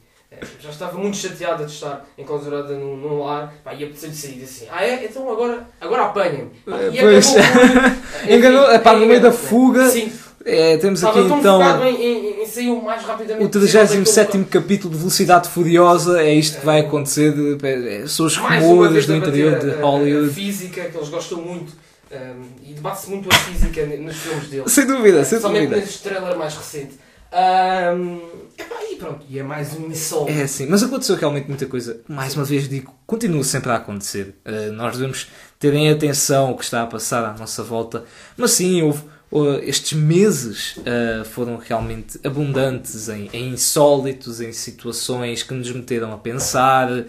já 0.61 0.70
estava 0.70 0.98
muito 0.98 1.16
chateada 1.16 1.64
de 1.64 1.72
estar 1.72 2.04
enclausurada 2.18 2.74
num, 2.74 2.96
num 2.96 3.22
lar 3.24 3.52
pá, 3.64 3.74
e 3.74 3.85
apeteceu-lhe 3.85 4.14
sair 4.14 4.42
assim. 4.42 4.66
Ah, 4.70 4.85
é? 4.85 5.04
Então 5.04 5.30
agora, 5.30 5.66
agora 5.80 6.04
apanha-me. 6.04 6.50
Pá, 6.66 6.76
E 6.92 6.98
Pois. 7.00 7.37
acabou 7.37 7.52
por, 7.52 7.87
enfim, 7.87 8.00
Enganou- 8.35 8.72
epá, 8.72 8.92
no 8.94 9.07
meio 9.07 9.20
da 9.20 9.33
fuga, 9.33 9.88
Sim, 9.88 10.12
é, 10.44 10.76
temos 10.76 11.02
aqui 11.02 11.18
estava 11.20 11.40
tão 11.42 11.61
então 11.62 11.87
em, 11.87 11.94
em, 12.02 12.42
em 12.42 12.46
sair 12.46 12.70
o 12.70 12.83
mais 12.83 13.02
rapidamente 13.02 13.44
o 13.46 13.48
possível 13.48 13.80
daquele 13.83 14.04
37 14.04 14.44
capítulo 14.44 14.92
de 14.92 14.98
Velocidade 14.98 15.48
Furiosa. 15.48 16.22
É 16.22 16.35
isto 16.35 16.61
que 16.61 16.66
vai 16.66 16.80
acontecer. 16.80 17.33
De, 17.33 17.59
é, 17.66 18.07
são 18.07 18.26
os 18.26 18.37
rumores 18.37 19.07
do 19.07 19.14
interior 19.16 19.59
de 19.59 19.70
a- 19.70 19.74
a- 19.76 19.78
A, 19.80 19.85
Hollywood. 19.87 20.35
física, 20.35 20.83
que 20.85 20.96
eles 20.96 21.09
gostam 21.09 21.38
muito. 21.40 21.72
um, 22.12 22.42
e 22.62 22.74
debate-se 22.74 23.11
muito 23.11 23.28
a 23.28 23.35
física 23.35 23.87
nos 23.87 24.16
filmes 24.16 24.48
deles. 24.48 24.70
Sem 24.70 24.87
dúvida, 24.87 25.24
sem 25.24 25.40
Somente 25.40 25.62
dúvida. 25.68 25.80
neste 25.80 26.02
trailer 26.02 26.37
mais 26.37 26.54
recente. 26.54 26.94
Um, 27.35 28.20
epá, 28.57 28.77
e 28.92 28.94
pronto, 28.94 29.27
e 29.29 29.40
é 29.40 29.42
mais 29.42 29.75
um 29.75 29.88
insólito. 29.88 30.38
É 30.38 30.42
assim, 30.44 30.66
mas 30.66 30.85
aconteceu 30.85 31.16
realmente 31.16 31.49
muita 31.49 31.66
coisa. 31.66 32.01
Mais 32.07 32.37
uma 32.37 32.44
vez 32.44 32.68
digo, 32.68 32.94
continua 33.05 33.42
sempre 33.42 33.73
a 33.73 33.77
acontecer. 33.77 34.37
Uh, 34.47 34.73
nós 34.73 34.97
devemos 34.97 35.29
terem 35.59 35.90
atenção 35.90 36.49
ao 36.49 36.57
que 36.57 36.62
está 36.62 36.83
a 36.83 36.87
passar 36.87 37.25
à 37.25 37.37
nossa 37.37 37.64
volta. 37.64 38.05
Mas 38.37 38.53
sim, 38.53 38.83
houve, 38.83 39.03
uh, 39.33 39.59
estes 39.64 39.99
meses 39.99 40.77
uh, 40.77 41.25
foram 41.25 41.57
realmente 41.57 42.20
abundantes 42.23 43.09
em, 43.09 43.29
em 43.33 43.49
insólitos, 43.49 44.40
em 44.40 44.53
situações 44.53 45.42
que 45.42 45.55
nos 45.55 45.73
meteram 45.73 46.12
a 46.12 46.18
pensar. 46.18 46.88
Uh, 46.92 47.07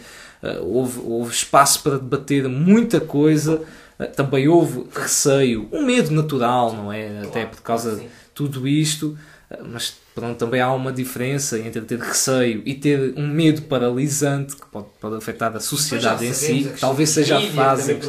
houve, 0.63 0.99
houve 1.01 1.31
espaço 1.31 1.83
para 1.83 1.99
debater 1.99 2.49
muita 2.49 2.99
coisa. 2.99 3.61
Uh, 3.99 4.07
também 4.15 4.47
houve 4.47 4.85
receio, 4.91 5.69
um 5.71 5.85
medo 5.85 6.09
natural, 6.09 6.73
não 6.73 6.91
é? 6.91 7.19
Até 7.19 7.45
por 7.45 7.61
causa 7.61 7.91
claro 7.91 8.03
de 8.03 8.07
sim. 8.07 8.15
tudo 8.33 8.67
isto. 8.67 9.15
Mas 9.71 9.93
pronto, 10.13 10.37
também 10.37 10.59
há 10.59 10.71
uma 10.73 10.91
diferença 10.91 11.59
entre 11.59 11.81
ter 11.81 11.99
receio 11.99 12.63
e 12.65 12.73
ter 12.73 13.13
um 13.15 13.27
medo 13.27 13.61
paralisante 13.63 14.55
que 14.55 14.65
pode, 14.67 14.87
pode 14.99 15.15
afetar 15.17 15.55
a 15.55 15.59
sociedade 15.59 16.25
em 16.25 16.33
si. 16.33 16.63
questão 16.63 16.75
Talvez 16.79 17.09
seja 17.09 17.37
a 17.37 17.41
fase. 17.51 17.99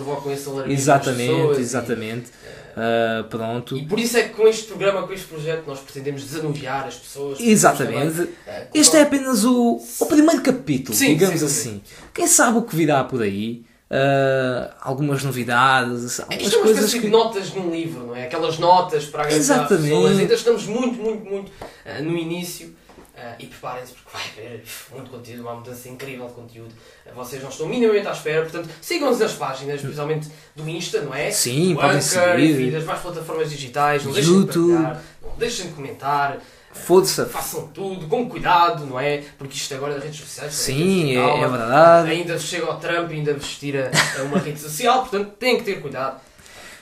Exatamente, 0.69 1.59
e- 1.59 1.61
exatamente. 1.61 2.31
Uh, 2.77 3.25
pronto. 3.29 3.77
E 3.77 3.87
por 3.87 3.99
isso 3.99 4.19
é 4.19 4.25
que 4.25 4.35
com 4.35 4.47
este 4.47 4.65
programa, 4.65 5.07
com 5.07 5.13
este 5.13 5.27
projeto, 5.27 5.65
nós 5.67 5.79
pretendemos 5.81 6.23
desanuviar 6.25 6.87
as 6.87 6.97
pessoas. 6.97 7.41
Exatamente. 7.41 8.29
Eh, 8.47 8.67
Este 8.75 8.97
é 8.99 9.03
apenas 9.03 9.45
o, 9.45 9.81
o 9.99 10.07
primeiro 10.07 10.43
capítulo, 10.43 10.97
Sim, 10.97 11.15
digamos 11.15 11.41
sim, 11.41 11.47
assim. 11.47 11.83
Quem 12.13 12.27
sabe 12.27 12.59
o 12.59 12.63
que 12.63 12.77
virá 12.77 13.03
por 13.03 13.23
aí? 13.23 13.65
Uh, 13.89 14.69
algumas 14.81 15.23
novidades, 15.23 16.19
algumas 16.19 16.43
Isto 16.43 16.59
é 16.59 16.63
coisas 16.63 16.93
que. 16.93 16.99
de 17.01 17.09
notas 17.09 17.55
num 17.55 17.71
livro, 17.71 18.07
não 18.09 18.17
é? 18.17 18.25
Aquelas 18.25 18.59
notas 18.59 19.05
para 19.05 19.21
agradar 19.23 19.39
as 19.39 19.45
Exatamente. 19.45 19.89
pessoas. 19.91 20.31
Estamos 20.33 20.67
muito, 20.67 20.95
muito, 21.01 21.25
muito 21.25 21.53
eh, 21.85 22.01
no 22.01 22.17
início. 22.17 22.75
eh, 23.17 23.35
e 23.39 23.47
preparem-se 23.47 23.93
porque 23.93 24.11
vai 24.13 24.23
haver 24.47 24.65
muito 24.93 25.09
conteúdo, 25.11 25.41
uma 25.43 25.55
mudança 25.55 25.89
incrível 25.89 26.27
de 26.27 26.33
conteúdo. 26.35 26.75
Vocês 27.15 27.41
não 27.41 27.49
estão 27.49 27.67
minimamente 27.69 28.09
à 28.09 28.11
espera, 28.13 28.43
portanto 28.43 28.69
sigam-nos 28.83 29.21
nas 29.21 29.33
páginas, 29.35 29.77
especialmente 29.81 30.29
do 30.57 30.69
Insta, 30.69 31.01
não 31.03 31.15
é? 31.15 31.31
Sim, 31.31 31.75
Do 31.75 31.81
podem 31.81 31.99
Anchor, 31.99 32.01
seguir. 32.03 32.51
enfim, 32.61 32.71
das 32.73 32.85
mais 32.85 33.01
plataformas 33.01 33.51
digitais, 33.51 34.05
não 34.05 34.13
deixem 34.13 34.35
YouTube. 34.35 34.67
de 34.67 34.73
partilhar, 34.83 35.03
não 35.23 35.37
deixem 35.39 35.67
de 35.69 35.73
comentar, 35.75 36.39
Força. 36.85 37.27
façam 37.27 37.69
tudo 37.69 38.07
com 38.07 38.29
cuidado, 38.29 38.85
não 38.87 38.99
é? 39.01 39.23
Porque 39.39 39.57
isto 39.57 39.75
agora 39.75 39.95
das 39.95 40.05
redes 40.05 40.21
sociais 40.21 40.67
também 40.67 40.77
Sim, 40.85 41.17
é, 41.17 41.23
calma. 41.27 41.45
é 41.45 41.49
verdade. 41.49 42.11
Ainda 42.11 42.39
chega 42.39 42.67
ao 42.67 42.79
Trump, 42.79 43.11
ainda 43.11 43.35
vos 43.35 43.57
tira 43.59 43.91
a 44.19 44.23
uma 44.23 44.39
rede 44.39 44.61
social, 44.61 45.01
portanto 45.01 45.31
têm 45.39 45.57
que 45.59 45.65
ter 45.65 45.81
cuidado. 45.81 46.21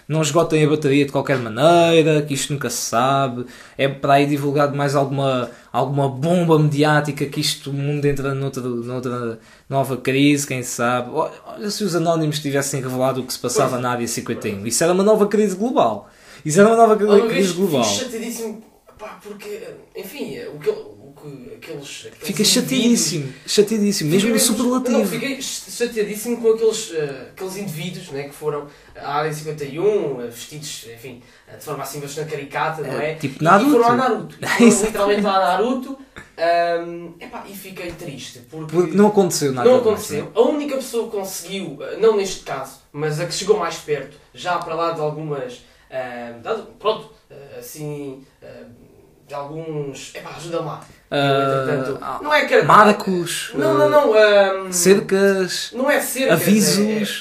Não 0.06 0.20
esgotem 0.20 0.62
a 0.62 0.68
bateria 0.68 1.06
de 1.06 1.10
qualquer 1.12 1.38
maneira, 1.38 2.20
que 2.20 2.34
isto 2.34 2.52
nunca 2.52 2.68
se 2.68 2.76
sabe. 2.76 3.46
É 3.78 3.88
para 3.88 4.12
aí 4.14 4.26
divulgado 4.26 4.76
mais 4.76 4.94
alguma, 4.94 5.50
alguma 5.72 6.10
bomba 6.10 6.58
mediática 6.58 7.24
que 7.24 7.40
isto 7.40 7.70
o 7.70 7.72
mundo 7.72 8.04
entra 8.04 8.34
noutra, 8.34 8.60
noutra 8.62 9.38
nova 9.66 9.96
crise, 9.96 10.46
quem 10.46 10.62
sabe. 10.62 11.08
Olha, 11.10 11.70
se 11.70 11.82
os 11.82 11.94
anónimos 11.96 12.38
tivessem 12.38 12.82
revelado 12.82 13.22
o 13.22 13.24
que 13.24 13.32
se 13.32 13.38
passava 13.38 13.70
Pois. 13.70 13.82
na 13.82 13.92
área 13.92 14.06
51. 14.06 14.66
Isso 14.66 14.84
era 14.84 14.92
uma 14.92 15.02
nova 15.02 15.26
crise 15.26 15.56
global. 15.56 16.10
Isso 16.44 16.60
era 16.60 16.68
uma 16.68 16.76
nova 16.76 17.02
Uma 17.02 17.26
crise 17.26 17.54
global. 17.54 17.82
fico 17.82 18.04
chateadíssimo, 18.04 18.62
pá, 19.04 19.20
porque, 19.22 19.62
enfim, 19.94 20.38
o 20.46 20.58
que, 20.58 20.70
o 20.70 21.14
que 21.20 21.54
aqueles. 21.56 22.06
aqueles 22.06 22.26
Fica 22.26 22.42
chateadíssimo, 22.42 23.32
chateadíssimo, 23.46 24.10
mesmo 24.10 24.30
no 24.30 24.38
superlativo. 24.38 24.98
Não, 24.98 25.06
fiquei 25.06 25.42
chateadíssimo 25.42 26.40
com 26.40 26.52
aqueles, 26.52 26.90
eh, 26.94 27.28
aqueles 27.32 27.56
indivíduos 27.58 28.08
né, 28.10 28.24
que 28.24 28.34
foram 28.34 28.66
à 28.96 29.16
área 29.16 29.32
51, 29.32 30.22
eh, 30.22 30.26
vestidos, 30.28 30.86
enfim, 30.94 31.22
eh, 31.46 31.56
de 31.56 31.64
forma 31.64 31.82
assim 31.82 32.00
bastante 32.00 32.30
caricata, 32.30 32.82
não 32.82 32.98
é? 32.98 33.12
É, 33.12 33.14
tipo 33.16 33.44
Naruto. 33.44 33.68
E 33.68 33.72
foram 33.72 33.88
a 33.90 33.96
Naruto. 33.96 34.38
E 34.40 34.46
foram 34.46 34.86
literalmente 34.86 35.22
lá 35.22 35.36
a 35.36 35.40
Naruto. 35.40 35.98
ahm, 36.38 37.12
epá, 37.20 37.44
e 37.46 37.54
fiquei 37.54 37.92
triste, 37.92 38.40
porque. 38.50 38.74
Porque 38.74 38.96
não 38.96 39.08
aconteceu 39.08 39.52
nada. 39.52 39.68
Não 39.68 39.76
mais, 39.76 39.86
aconteceu. 39.86 40.32
A 40.34 40.40
única 40.40 40.76
pessoa 40.76 41.10
que 41.10 41.16
conseguiu, 41.16 41.78
não 42.00 42.16
neste 42.16 42.40
caso, 42.40 42.78
mas 42.90 43.20
a 43.20 43.26
que 43.26 43.34
chegou 43.34 43.58
mais 43.58 43.76
perto, 43.76 44.16
já 44.32 44.58
para 44.58 44.74
lá 44.74 44.92
de 44.92 45.00
algumas. 45.00 45.62
dado- 46.42 46.72
pronto, 46.78 47.12
assim. 47.58 48.24
ah, 48.42 48.64
de 49.34 49.40
alguns. 49.40 50.14
Epá, 50.14 50.30
ajuda-me 50.36 50.66
lá. 50.66 50.84
Eu, 51.10 51.98
ah, 52.00 52.20
não 52.22 52.32
é. 52.32 52.62
Marcos, 52.62 53.50
Não, 53.54 53.88
não, 53.88 54.14
ah, 54.14 54.54
não. 54.64 54.72
cercas, 54.72 55.70
Não 55.72 55.90
é 55.90 56.00
cercas. 56.00 56.40
avisos, 56.40 56.78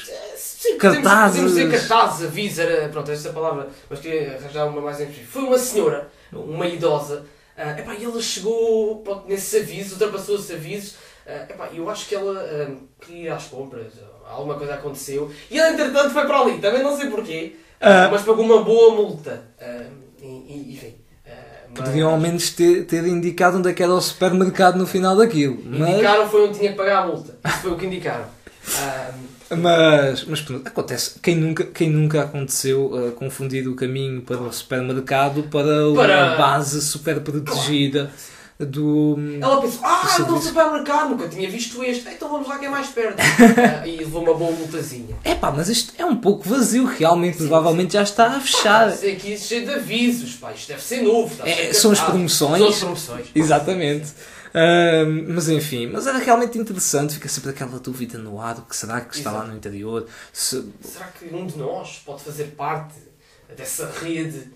é- 0.10 0.12
é- 0.14 0.36
sim, 0.38 0.78
cartazes. 0.78 1.04
Podemos, 1.04 1.52
podemos 1.52 1.54
dizer 1.54 1.72
cartazes, 1.90 2.26
avisos. 2.28 2.66
Pronto, 2.92 3.12
esta 3.12 3.30
palavra, 3.34 3.68
mas 3.90 4.00
queria 4.00 4.36
arranjar 4.38 4.66
uma 4.68 4.82
mais 4.82 5.00
específica. 5.00 5.28
Foi 5.32 5.44
uma 5.44 5.58
senhora, 5.58 6.08
uma 6.32 6.68
idosa. 6.68 7.26
ah, 7.58 7.72
epá, 7.80 7.94
e 7.94 8.04
ela 8.04 8.20
chegou 8.22 9.02
pronto, 9.04 9.28
nesses 9.28 9.62
avisos, 9.62 9.94
ultrapassou 9.94 10.36
esses 10.36 10.52
avisos. 10.52 10.96
ah, 11.28 11.46
epá, 11.50 11.70
eu 11.74 11.90
acho 11.90 12.08
que 12.08 12.16
ela 12.16 12.40
ah, 12.40 12.72
queria 13.06 13.24
ir 13.26 13.30
às 13.30 13.46
compras, 13.46 13.94
alguma 14.28 14.56
coisa 14.56 14.74
aconteceu. 14.76 15.32
E 15.52 15.60
ela, 15.60 15.72
entretanto, 15.72 16.12
foi 16.12 16.26
para 16.26 16.40
ali, 16.40 16.58
também 16.60 16.82
não 16.82 16.98
sei 16.98 17.10
porquê, 17.10 17.56
Ah. 17.82 18.08
mas 18.12 18.22
pagou 18.24 18.44
uma 18.46 18.64
boa 18.64 18.96
multa. 18.96 19.44
Ah, 19.62 19.84
e, 20.22 20.26
e, 20.26 20.74
enfim. 20.74 20.96
Mas- 21.76 21.80
Poderiam 21.88 22.10
ao 22.12 22.20
menos 22.20 22.50
ter, 22.52 22.86
ter 22.86 23.06
indicado 23.08 23.58
onde 23.58 23.70
é 23.70 23.74
que 23.74 23.82
era 23.84 23.94
o 23.94 24.02
supermercado 24.02 24.78
no 24.78 24.86
final 24.88 25.16
daquilo. 25.16 25.60
Mas, 25.66 25.90
Indicaram 25.90 26.30
foi 26.30 26.48
onde 26.48 26.60
tinha 26.60 26.72
que 26.72 26.78
pagar 26.78 27.04
a 27.04 27.08
multa. 27.08 27.36
Isso 27.46 27.58
foi 27.60 27.72
o 27.72 27.76
que 27.76 27.86
indicaram. 27.86 28.26
Ah, 28.78 29.12
mas, 29.58 30.24
mas 30.26 30.42
pronto, 30.42 30.68
acontece. 30.68 31.20
Quem 31.22 31.36
nunca, 31.36 31.64
quem 31.66 31.90
nunca 31.90 32.22
aconteceu 32.24 32.86
uh, 32.86 33.12
confundir 33.12 33.68
o 33.68 33.76
caminho 33.76 34.22
para 34.22 34.38
o 34.38 34.52
supermercado 34.52 35.44
para 35.44 35.88
uma 35.90 36.02
Para- 36.02 36.36
base 36.36 36.82
super 36.82 37.20
protegida 37.22 38.10
do. 38.60 39.18
Ela 39.42 39.62
pensou, 39.62 39.82
ah, 39.84 40.16
eu 40.20 40.26
vou 40.26 40.42
supermercado, 40.42 41.10
nunca 41.10 41.28
tinha 41.28 41.50
visto 41.50 41.84
este, 41.84 42.08
então 42.10 42.30
vamos 42.30 42.48
lá 42.48 42.60
que 42.60 42.66
é 42.66 42.70
mais 42.70 42.88
perto. 42.88 43.20
Ah, 43.20 43.86
e 43.88 43.98
levou 43.98 44.24
uma 44.24 44.34
boa 44.34 44.52
multazinha. 44.52 45.16
Epá, 45.26 45.52
mas 45.52 45.70
isto 45.70 45.94
é 45.98 46.06
um 46.06 46.16
pouco 46.16 46.48
vazio, 46.48 46.86
realmente, 46.86 47.38
provavelmente 47.38 47.94
já 47.94 48.04
está 48.04 48.28
a 48.28 48.40
fechar. 48.40 48.94
Isto 48.94 49.08
aqui 49.08 49.38
cheio 49.38 49.66
de 49.66 49.74
avisos, 49.74 50.36
pá, 50.36 50.52
isto 50.52 50.68
deve 50.68 50.82
ser 50.82 51.02
novo. 51.02 51.36
É, 51.46 51.74
são 51.74 51.92
as 51.92 52.00
promoções. 52.00 52.60
São 52.60 52.70
as 52.70 52.80
promoções. 52.80 53.28
Exatamente. 53.34 54.14
Ahm, 54.56 55.34
mas 55.34 55.50
enfim, 55.50 55.88
mas 55.88 56.06
era 56.06 56.20
realmente 56.20 56.60
interessante, 56.60 57.16
fica 57.16 57.28
sempre 57.28 57.50
aquela 57.50 57.80
dúvida 57.80 58.20
no 58.20 58.40
ar, 58.40 58.60
o 58.60 58.62
que 58.62 58.76
será 58.76 59.02
que 59.02 59.16
está 59.16 59.32
lá 59.32 59.38
Exato. 59.40 59.52
no 59.52 59.58
interior? 59.58 60.08
Se, 60.32 60.64
Será 60.80 61.08
que 61.08 61.26
um 61.34 61.48
de 61.48 61.58
nós 61.58 62.04
pode 62.06 62.22
fazer 62.22 62.54
parte 62.56 62.94
dessa 63.58 63.92
rede 64.00 64.52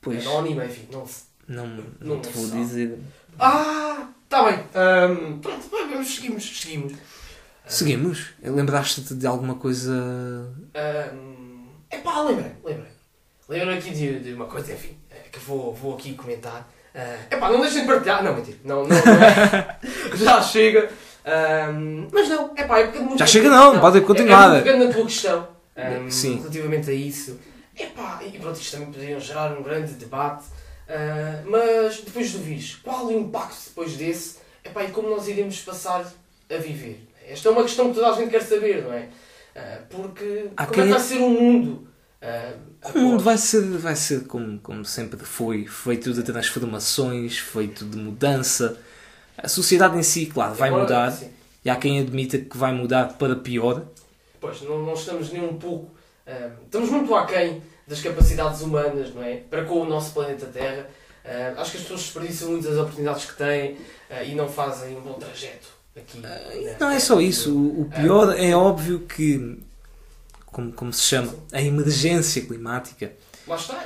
pois, 0.00 0.26
anónima, 0.26 0.64
enfim, 0.64 0.88
não 0.90 1.06
se... 1.06 1.27
não, 1.48 1.66
não 1.66 1.84
não 2.00 2.20
te 2.20 2.28
vou 2.30 2.46
sabe. 2.46 2.60
dizer. 2.60 2.98
Ah, 3.38 4.08
está 4.24 4.44
bem. 4.44 4.58
Ahm, 4.74 5.38
pronto, 5.40 5.68
vamos, 5.70 6.14
seguimos, 6.14 6.60
seguimos. 6.60 6.92
Seguimos? 7.66 8.26
Lembraste-te 8.42 9.14
de 9.14 9.26
alguma 9.26 9.54
coisa. 9.56 9.92
Ahm, 10.74 11.66
epá, 11.90 12.20
lembrei, 12.22 12.52
lembrei. 12.64 12.92
Lembrei 13.48 13.78
aqui 13.78 13.90
de, 13.90 14.20
de 14.20 14.32
uma 14.34 14.46
coisa, 14.46 14.72
enfim, 14.72 14.96
eh, 15.10 15.28
que 15.32 15.38
vou, 15.40 15.74
vou 15.74 15.94
aqui 15.94 16.14
comentar. 16.14 16.68
Ah, 16.94 17.16
epá, 17.30 17.50
não 17.50 17.60
deixem 17.60 17.82
de 17.82 17.86
partilhar. 17.86 18.22
Não, 18.22 18.34
mentira. 18.34 18.58
Não, 18.64 18.82
não, 18.82 18.88
não 18.88 18.96
é. 18.96 19.78
Já 20.16 20.42
chega. 20.42 20.90
Ahm, 21.24 22.08
mas 22.12 22.28
não, 22.28 22.52
epá, 22.56 22.78
é 22.80 22.84
porque 22.86 22.98
muito 23.00 23.18
Já 23.18 23.26
chega 23.26 23.48
não, 23.50 23.80
pode 23.80 24.00
continuar. 24.02 24.44
É, 24.44 24.46
é 24.46 24.50
muito 24.52 24.64
pegando 24.64 24.84
na 24.86 24.92
tua 24.94 25.04
questão. 25.04 25.48
ahm, 25.76 26.10
Sim. 26.10 26.36
Relativamente 26.38 26.90
a 26.90 26.94
isso. 26.94 27.38
Epá, 27.78 28.20
e 28.24 28.38
pronto, 28.38 28.58
isto 28.60 28.72
também 28.76 28.92
poderiam 28.92 29.20
gerar 29.20 29.56
um 29.56 29.62
grande 29.62 29.92
debate. 29.94 30.44
Ah, 30.88 31.42
mas 31.46 32.00
depois 32.00 32.32
do 32.32 32.38
vírus, 32.38 32.76
qual 32.82 33.06
o 33.06 33.12
impacto 33.12 33.68
depois 33.68 33.96
desse? 33.96 34.38
Epá, 34.64 34.84
e 34.84 34.90
como 34.90 35.08
nós 35.10 35.28
iremos 35.28 35.60
passar 35.60 36.00
a 36.50 36.56
viver? 36.56 37.06
Esta 37.28 37.48
é 37.48 37.52
uma 37.52 37.62
questão 37.62 37.88
que 37.88 37.94
toda 37.94 38.08
a 38.08 38.12
gente 38.16 38.30
quer 38.30 38.42
saber, 38.42 38.82
não 38.84 38.92
é? 38.92 39.08
Ah, 39.54 39.80
porque 39.90 40.46
Há 40.56 40.66
como 40.66 40.80
é 40.80 40.84
que 40.84 40.90
vai 40.90 41.00
ser 41.00 41.18
um 41.18 41.28
mundo? 41.30 41.88
ah, 42.22 42.52
O 42.94 42.98
mundo 42.98 43.22
vai 43.22 43.36
ser, 43.36 43.60
vai 43.62 43.96
ser 43.96 44.26
como, 44.26 44.58
como 44.60 44.84
sempre 44.84 45.18
foi, 45.24 45.66
feito 45.66 46.12
de 46.14 46.22
transformações, 46.22 47.38
feito 47.38 47.84
de 47.84 47.96
mudança. 47.98 48.78
A 49.36 49.46
sociedade 49.48 49.96
em 49.98 50.02
si, 50.02 50.26
claro, 50.26 50.54
vai 50.54 50.68
Agora, 50.68 50.82
mudar. 50.84 51.10
sim. 51.12 51.30
E 51.64 51.70
há 51.70 51.76
quem 51.76 52.00
admita 52.00 52.38
que 52.38 52.56
vai 52.56 52.72
mudar 52.72 53.14
para 53.18 53.36
pior. 53.36 53.82
Pois, 54.40 54.62
não, 54.62 54.78
não 54.84 54.94
estamos 54.94 55.30
nem 55.32 55.42
um 55.44 55.58
pouco. 55.58 55.90
ah, 56.26 56.50
estamos 56.64 56.88
muito 56.88 57.14
aquém 57.14 57.62
das 57.88 58.00
capacidades 58.00 58.60
humanas, 58.60 59.14
não 59.14 59.22
é? 59.22 59.36
Para 59.36 59.64
com 59.64 59.80
o 59.80 59.84
nosso 59.88 60.12
planeta 60.12 60.46
Terra. 60.46 60.86
Ah, 61.24 61.54
acho 61.60 61.72
que 61.72 61.76
as 61.78 61.82
pessoas 61.84 62.00
desperdiçam 62.02 62.50
muitas 62.50 62.76
oportunidades 62.76 63.24
que 63.24 63.36
têm 63.36 63.76
ah, 64.10 64.22
e 64.22 64.34
não 64.34 64.48
fazem 64.48 64.96
um 64.96 65.00
bom 65.00 65.14
trajeto 65.14 65.68
aqui. 65.96 66.18
né? 66.18 66.76
Não 66.78 66.90
é 66.90 67.00
só 67.00 67.20
isso. 67.20 67.54
O, 67.56 67.86
pior 67.86 68.34
é 68.38 68.54
óbvio 68.54 69.00
que, 69.00 69.58
como, 70.46 70.72
como 70.72 70.92
se 70.92 71.02
chama, 71.02 71.34
a 71.52 71.60
emergência 71.62 72.42
climática 72.42 73.12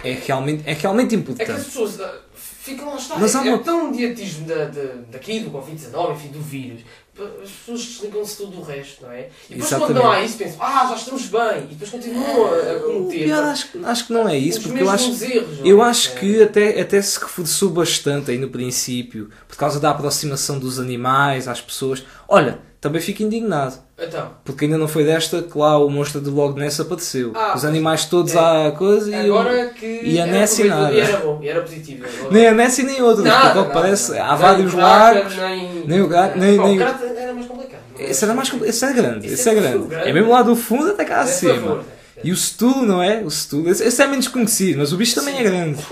é 0.04 0.12
realmente, 0.12 0.62
é 0.68 0.72
realmente 0.74 1.14
É 1.14 1.18
que 1.18 1.22
as 1.24 1.38
importante. 1.40 1.64
pessoas 1.64 2.00
ficam 2.34 2.88
lá 2.90 2.96
está. 2.96 3.16
Mas 3.18 3.34
é, 3.34 3.38
há 3.38 3.40
uma- 3.42 3.54
é 3.54 3.58
tão 3.58 3.90
mediatismo 3.90 4.46
da, 4.46 4.64
da, 4.66 4.82
daqui, 5.10 5.40
do 5.40 5.50
Covid-19, 5.50 6.12
enfim, 6.14 6.28
do 6.28 6.40
vírus. 6.40 6.82
As 7.14 7.50
pessoas 7.50 7.80
desligam-se 7.84 8.36
tudo 8.38 8.56
do 8.56 8.62
resto, 8.62 9.02
não 9.04 9.12
é? 9.12 9.28
E 9.50 9.54
depois 9.54 9.68
quando 9.68 9.82
Exatamente. 9.90 10.02
não 10.02 10.10
há 10.10 10.22
isso, 10.22 10.38
pensam, 10.38 10.56
ah, 10.62 10.86
já 10.88 10.94
estamos 10.96 11.22
bem. 11.26 11.62
E 11.70 11.74
depois 11.74 11.90
continuam 11.90 12.44
a, 12.46 12.48
a 12.72 12.76
O 12.76 12.80
cometer 12.80 13.24
pior 13.24 13.44
acho, 13.44 13.68
acho 13.84 14.06
que 14.06 14.12
não 14.14 14.28
é 14.28 14.38
isso, 14.38 14.62
porque 14.62 14.82
eu 14.82 14.88
acho, 14.90 15.24
erros. 15.24 15.58
eu 15.62 15.82
é? 15.84 15.88
acho 15.90 16.14
que 16.14 16.42
até, 16.42 16.80
até 16.80 17.02
se 17.02 17.20
reforçou 17.20 17.68
bastante 17.68 18.30
aí 18.30 18.38
no 18.38 18.48
princípio, 18.48 19.28
por 19.46 19.56
causa 19.58 19.78
da 19.78 19.90
aproximação 19.90 20.58
dos 20.58 20.78
animais 20.80 21.46
às 21.48 21.60
pessoas. 21.60 22.02
Olha, 22.26 22.60
também 22.80 23.00
fico 23.00 23.22
indignado. 23.22 23.76
Então, 23.96 24.32
Porque 24.44 24.64
ainda 24.64 24.76
não 24.76 24.88
foi 24.88 25.04
desta 25.04 25.40
que 25.42 25.56
lá 25.56 25.78
o 25.78 25.88
monstro 25.88 26.20
de 26.20 26.28
Logo 26.28 26.58
Ness 26.58 26.80
apareceu. 26.80 27.30
Ah, 27.36 27.52
Os 27.54 27.64
animais 27.64 28.06
todos 28.06 28.34
é. 28.34 28.38
à 28.66 28.72
coisa 28.72 29.08
e 29.14 29.28
eu- 29.28 29.38
agora 29.38 29.68
que. 29.68 29.86
e 30.02 30.18
a 30.18 30.22
era 30.26 30.32
Nessie 30.32 30.64
proveitoso- 30.68 30.82
nada. 30.82 30.94
E 30.96 31.00
era 31.14 31.21
e 31.42 31.48
era 31.48 31.60
positivo. 31.60 32.04
Agora- 32.06 32.30
nem 32.32 32.46
a 32.46 32.52
Nessie 32.54 32.84
nem 32.84 33.02
outra. 33.02 33.24
Nada, 33.24 33.40
porque 33.54 33.58
nada, 33.68 33.70
parece, 33.72 34.12
nada. 34.12 34.24
há 34.24 34.36
vários 34.36 34.72
lagos. 34.74 35.36
Nem, 35.36 35.84
nem 35.86 36.00
o 36.02 36.08
Kraken, 36.08 36.40
nem- 36.40 36.56
Bom, 36.56 36.64
nem 36.64 36.72
o 36.72 36.82
o- 36.82 36.84
Kraken 36.84 37.16
era 37.16 37.32
mais 37.34 37.46
complicado. 37.46 37.80
é? 37.98 38.04
Esse 38.10 38.24
era 38.24 38.34
mais 38.34 38.50
compl- 38.50 38.64
esse 38.64 38.84
é 38.84 38.92
grande, 38.92 39.26
Esse 39.26 39.34
esse 39.34 39.48
é 39.48 39.52
é 39.52 39.54
grande. 39.54 39.86
grande. 39.88 40.08
É 40.08 40.12
mesmo 40.12 40.30
lá 40.30 40.42
do 40.42 40.54
fundo 40.56 40.90
até 40.90 41.04
cá 41.04 41.14
É, 41.14 41.18
por 41.18 41.24
acima. 41.24 41.54
favor. 41.54 41.84
E 42.24 42.30
o 42.30 42.36
Stu, 42.36 42.82
não 42.82 43.02
é? 43.02 43.18
O 43.24 43.30
Stu, 43.30 43.68
esse, 43.68 43.82
esse 43.84 44.00
é 44.02 44.06
menos 44.06 44.28
conhecido, 44.28 44.78
mas 44.78 44.92
o 44.92 44.96
bicho 44.96 45.14
também 45.14 45.38
é 45.38 45.42
grande. 45.42 45.82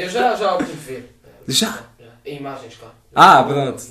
Eu 0.00 0.08
já, 0.08 0.34
já 0.34 0.54
o 0.54 0.58
pude 0.58 0.72
ver. 0.72 1.14
Já? 1.46 1.78
Em 2.24 2.38
imagens, 2.38 2.74
claro. 2.78 2.94
Ah, 3.14 3.42
pronto. 3.42 3.82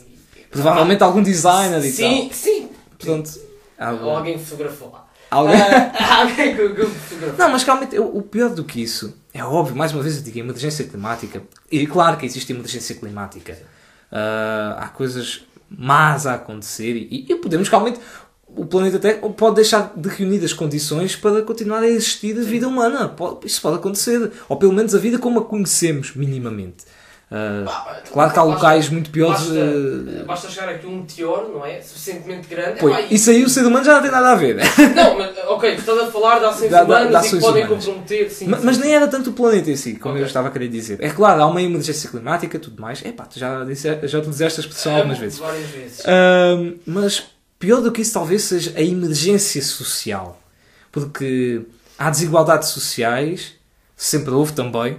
Provavelmente 0.49 1.03
algum 1.03 1.21
designer 1.21 1.79
e 1.85 1.91
Sim, 1.91 2.29
sim. 2.33 2.61
tal. 2.61 2.69
Portanto, 2.97 3.39
algum- 3.77 4.09
alguém 4.09 4.39
fotografou 4.39 4.91
lá. 4.91 5.05
alguém- 5.29 5.61
alguém 6.19 6.55
que, 6.55 6.69
que 6.69 6.85
fotografou. 6.85 7.37
Não, 7.37 7.49
mas 7.51 7.63
realmente 7.63 7.99
o 7.99 8.21
pior 8.21 8.49
do 8.49 8.63
que 8.63 8.81
isso 8.81 9.13
é 9.33 9.43
óbvio, 9.43 9.75
mais 9.75 9.93
uma 9.93 10.01
vez 10.03 10.17
eu 10.17 10.23
digo, 10.23 10.37
a 10.37 10.41
emergência 10.41 10.85
climática. 10.85 11.41
E 11.71 11.85
claro 11.87 12.17
que 12.17 12.25
existe 12.25 12.51
emergência 12.51 12.95
climática. 12.95 13.57
Ah, 14.11 14.77
há 14.79 14.87
coisas 14.89 15.43
más 15.69 16.27
a 16.27 16.33
acontecer 16.35 16.95
e, 16.95 17.25
e 17.29 17.35
podemos 17.35 17.69
realmente. 17.69 17.99
O 18.53 18.65
planeta 18.65 18.99
Terra 18.99 19.19
pode 19.29 19.55
deixar 19.55 19.93
de 19.95 20.09
reunir 20.09 20.43
as 20.43 20.51
condições 20.51 21.15
para 21.15 21.41
continuar 21.43 21.79
a 21.83 21.87
existir 21.87 22.37
a 22.37 22.43
vida 22.43 22.67
humana. 22.67 23.07
Pode- 23.07 23.47
isso 23.47 23.61
pode 23.61 23.77
acontecer. 23.77 24.29
Ou 24.49 24.57
pelo 24.57 24.73
menos 24.73 24.93
a 24.93 24.97
vida 24.99 25.17
como 25.17 25.39
a 25.39 25.45
conhecemos, 25.45 26.13
minimamente. 26.13 26.83
Ah, 27.33 27.63
Pá, 27.65 28.01
claro 28.11 28.33
que 28.33 28.39
há 28.39 28.43
basta- 28.43 28.43
locais 28.43 28.89
muito 28.89 29.09
piores. 29.09 29.39
Basta, 29.39 29.53
ah, 30.19 30.23
basta 30.25 30.49
chegar 30.49 30.67
aqui 30.69 30.85
um 30.85 30.97
meteoro, 30.97 31.53
não 31.53 31.65
é? 31.65 31.81
Suficientemente 31.81 32.45
grande. 32.49 32.79
Pois, 32.79 33.09
e- 33.09 33.15
isso 33.15 33.29
aí 33.29 33.41
o 33.45 33.49
ser 33.49 33.65
humano 33.65 33.85
já 33.85 33.93
não 33.95 34.01
tem 34.01 34.11
nada 34.11 34.31
a 34.31 34.35
ver. 34.35 34.57
Não, 34.93 35.17
mas 35.17 35.37
ok, 35.47 35.73
estás 35.75 35.97
a 35.97 36.07
falar 36.11 36.39
de 36.39 36.45
ações 36.45 36.69
Dá- 36.69 36.83
dá- 36.83 37.01
humanas 37.03 37.25
e 37.27 37.29
que 37.29 37.39
podem 37.39 37.63
humanas. 37.65 37.85
comprometer. 37.85 38.29
Sim, 38.29 38.47
Ma- 38.47 38.57
sim. 38.57 38.65
Mas 38.65 38.77
nem 38.79 38.93
era 38.93 39.07
tanto 39.07 39.29
o 39.29 39.33
planeta 39.33 39.71
em 39.71 39.77
si, 39.77 39.95
como 39.95 40.13
Ok. 40.15 40.23
eu 40.23 40.27
estava 40.27 40.49
a 40.49 40.51
querer 40.51 40.67
dizer. 40.67 40.97
É 41.01 41.09
claro, 41.09 41.41
há 41.41 41.47
uma 41.47 41.61
emergência 41.61 42.09
climática 42.09 42.57
e 42.57 42.59
tudo 42.59 42.81
mais. 42.81 43.01
Epá, 43.05 43.23
tu 43.23 43.39
já, 43.39 43.63
disse, 43.63 43.87
já 44.03 44.19
utilizei 44.19 44.47
esta 44.47 44.59
expressão 44.59 44.95
algumas 44.97 45.17
vezes. 45.17 45.39
Várias 45.39 45.69
vezes. 45.69 46.03
Mas 46.85 47.23
pior 47.57 47.79
do 47.79 47.91
que 47.93 48.01
isso 48.01 48.13
talvez 48.13 48.41
seja 48.43 48.73
a 48.75 48.81
emergência 48.81 49.61
social. 49.61 50.37
Porque 50.91 51.61
há 51.97 52.09
desigualdades 52.09 52.69
sociais, 52.69 53.53
sempre 53.95 54.31
houve 54.31 54.51
também. 54.51 54.97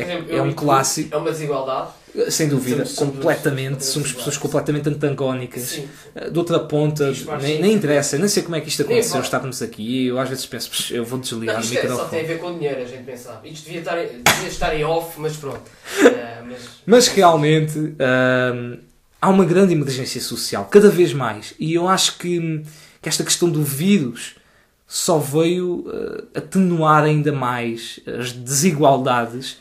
É, 0.00 0.02
exemplo, 0.04 0.36
é 0.36 0.42
um 0.42 0.52
clássico, 0.52 1.14
É 1.14 1.18
uma 1.18 1.30
desigualdade. 1.30 1.88
sem 2.30 2.48
dúvida, 2.48 2.84
Somos- 2.86 3.14
completamente. 3.16 3.84
somos 3.84 4.12
pessoas 4.12 4.36
completamente 4.36 4.88
antagónicas. 4.88 5.62
Sim. 5.62 5.88
De 6.32 6.38
outra 6.38 6.58
ponta, 6.60 7.10
Isto 7.10 7.30
nem, 7.36 7.60
nem 7.60 7.72
interessa, 7.74 8.16
nem 8.18 8.28
sei 8.28 8.42
como 8.42 8.56
é 8.56 8.60
que 8.60 8.68
isto 8.68 8.82
aconteceu, 8.82 9.20
estarmos 9.20 9.60
aqui. 9.62 10.06
Eu 10.06 10.18
às 10.18 10.28
vezes 10.28 10.46
penso, 10.46 10.70
"Psh, 10.70 10.90
eu 10.92 11.04
vou 11.04 11.18
desligar 11.18 11.56
Não, 11.56 11.60
o 11.62 11.64
isto 11.64 11.76
é, 11.76 11.80
só 11.82 11.88
microfone. 11.88 12.10
tem 12.10 12.20
a 12.20 12.26
ver 12.28 12.38
com 12.40 12.54
dinheiro, 12.54 12.80
a 12.80 12.84
gente 12.84 13.02
pensava. 13.04 13.46
Isto 13.46 13.64
devia 13.66 13.80
estar, 13.80 13.96
devia 13.96 14.48
estar 14.48 14.74
em 14.76 14.84
off, 14.84 15.20
mas 15.20 15.36
pronto. 15.36 15.62
Ah, 16.02 16.42
mas, 16.48 16.58
Mas 16.86 17.08
realmente 17.08 17.78
hum, 17.78 18.78
há 19.20 19.28
uma 19.28 19.44
grande 19.44 19.72
emergência 19.74 20.20
social, 20.20 20.64
cada 20.70 20.88
vez 20.90 21.12
mais. 21.12 21.54
E 21.58 21.74
eu 21.74 21.88
acho 21.88 22.18
que, 22.18 22.62
que 23.02 23.08
esta 23.08 23.22
questão 23.24 23.48
do 23.50 23.62
vírus 23.62 24.34
só 24.86 25.18
veio 25.18 25.84
uh, 25.86 26.26
atenuar 26.34 27.04
ainda 27.04 27.30
mais 27.30 28.00
as 28.06 28.32
desigualdades, 28.32 29.52
uh, 29.52 29.58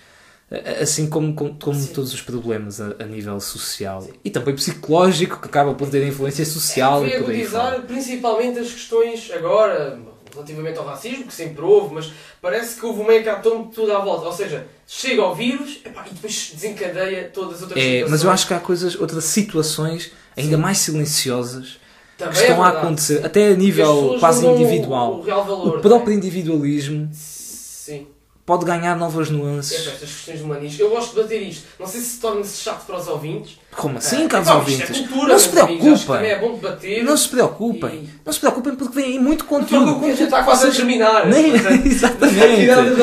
assim 0.82 1.10
como, 1.10 1.34
como, 1.34 1.56
como 1.56 1.80
Sim. 1.80 1.94
todos 1.94 2.14
os 2.14 2.22
problemas 2.22 2.80
a, 2.80 2.96
a 3.00 3.04
nível 3.06 3.40
social. 3.40 4.08
E 4.24 4.30
também 4.30 4.56
psicológico, 4.56 5.40
que 5.42 5.48
acaba 5.48 5.74
por 5.74 5.90
ter 5.90 6.06
influência 6.08 6.46
social 6.46 7.00
Foi 7.02 7.10
e 7.10 7.22
por 7.22 7.30
aí 7.32 7.46
fora. 7.46 7.80
principalmente 7.82 8.60
as 8.60 8.72
questões 8.72 9.30
agora, 9.34 10.00
relativamente 10.34 10.78
ao 10.80 10.86
racismo, 10.86 11.26
que 11.26 11.34
sempre 11.34 11.62
houve, 11.64 11.96
mas 11.96 12.12
parece 12.42 12.80
que 12.80 12.86
houve 12.86 13.02
um 13.02 13.08
meio-catão 13.08 13.68
de 13.68 13.74
tudo 13.76 13.92
à 13.92 14.00
volta. 14.00 14.26
Ou 14.28 14.32
seja, 14.32 14.66
chega 14.88 15.22
ao 15.22 15.36
vírus 15.36 15.80
epá, 15.86 16.06
e 16.10 16.14
depois 16.14 16.52
desencadeia 16.54 17.30
todas 17.34 17.56
as 17.56 17.62
outras 17.64 17.80
É, 17.80 17.84
situações. 17.84 18.12
mas 18.12 18.24
eu 18.24 18.30
acho 18.32 18.48
que 18.48 18.54
há 18.54 18.60
coisas, 18.60 18.96
outras 18.96 19.24
situações 19.26 20.12
ainda 20.38 20.56
Sim. 20.56 20.62
mais 20.62 20.78
silenciosas 20.78 21.78
Também 22.18 22.34
que 22.36 22.40
estão 22.42 22.64
é 22.66 22.68
a 22.70 22.72
acontecer, 22.72 23.26
até 23.26 23.50
a 23.50 23.54
nível 23.56 24.16
quase 24.20 24.46
individual. 24.46 25.16
O, 25.16 25.30
o. 25.30 25.68
O 25.78 25.82
próprio 25.82 26.12
não 26.12 26.18
individualismo 26.18 27.10
é? 27.12 27.14
Sim. 27.14 28.08
Pode 28.48 28.66
ganhar 28.66 28.96
novas 28.96 29.28
É 29.28 29.32
nuances. 29.34 29.78
estas 29.86 30.10
questões 30.10 30.42
humanistas. 30.42 30.80
Eu 30.80 30.90
gosto 30.90 31.14
de 31.14 31.22
bater 31.22 31.42
isto. 31.44 31.68
Não 31.78 31.86
sei 31.86 32.00
se 32.02 32.18
torna-se 32.20 32.58
chato 32.64 32.86
para 32.88 32.98
os 32.98 33.08
ouvintes. 33.08 33.60
Como 33.78 34.00
assim, 34.00 34.26
Ah, 34.26 34.28
caros 34.28 34.48
pá, 34.48 34.56
ouvintes? 34.56 34.90
É 34.90 34.94
cultura, 35.08 35.28
não 35.34 35.40
se 35.40 35.54
meus 35.54 35.64
amigos. 35.68 35.88
Acho 35.88 36.02
que 36.02 36.08
também 36.08 36.32
é 36.32 36.36
preocupem. 36.36 36.50
bom 36.50 36.56
debater. 36.68 37.04
Não 37.04 37.18
se 37.18 37.30
preocupem. 37.30 37.94
E- 37.96 38.10
Não 38.26 38.34
se 38.34 38.40
preocupem 38.40 38.76
porque 38.76 38.96
vem 38.96 39.06
aí 39.06 39.20
muito 39.20 39.46
conteúdo. 39.46 40.04
a 40.04 40.08
gente 40.10 40.24
está 40.24 40.44
quase 40.44 40.68
a 40.68 40.72
terminar. 40.72 41.28
Nem... 41.28 41.52
Exatamente. 41.86 42.66
deixar 42.66 42.84
de 42.84 43.02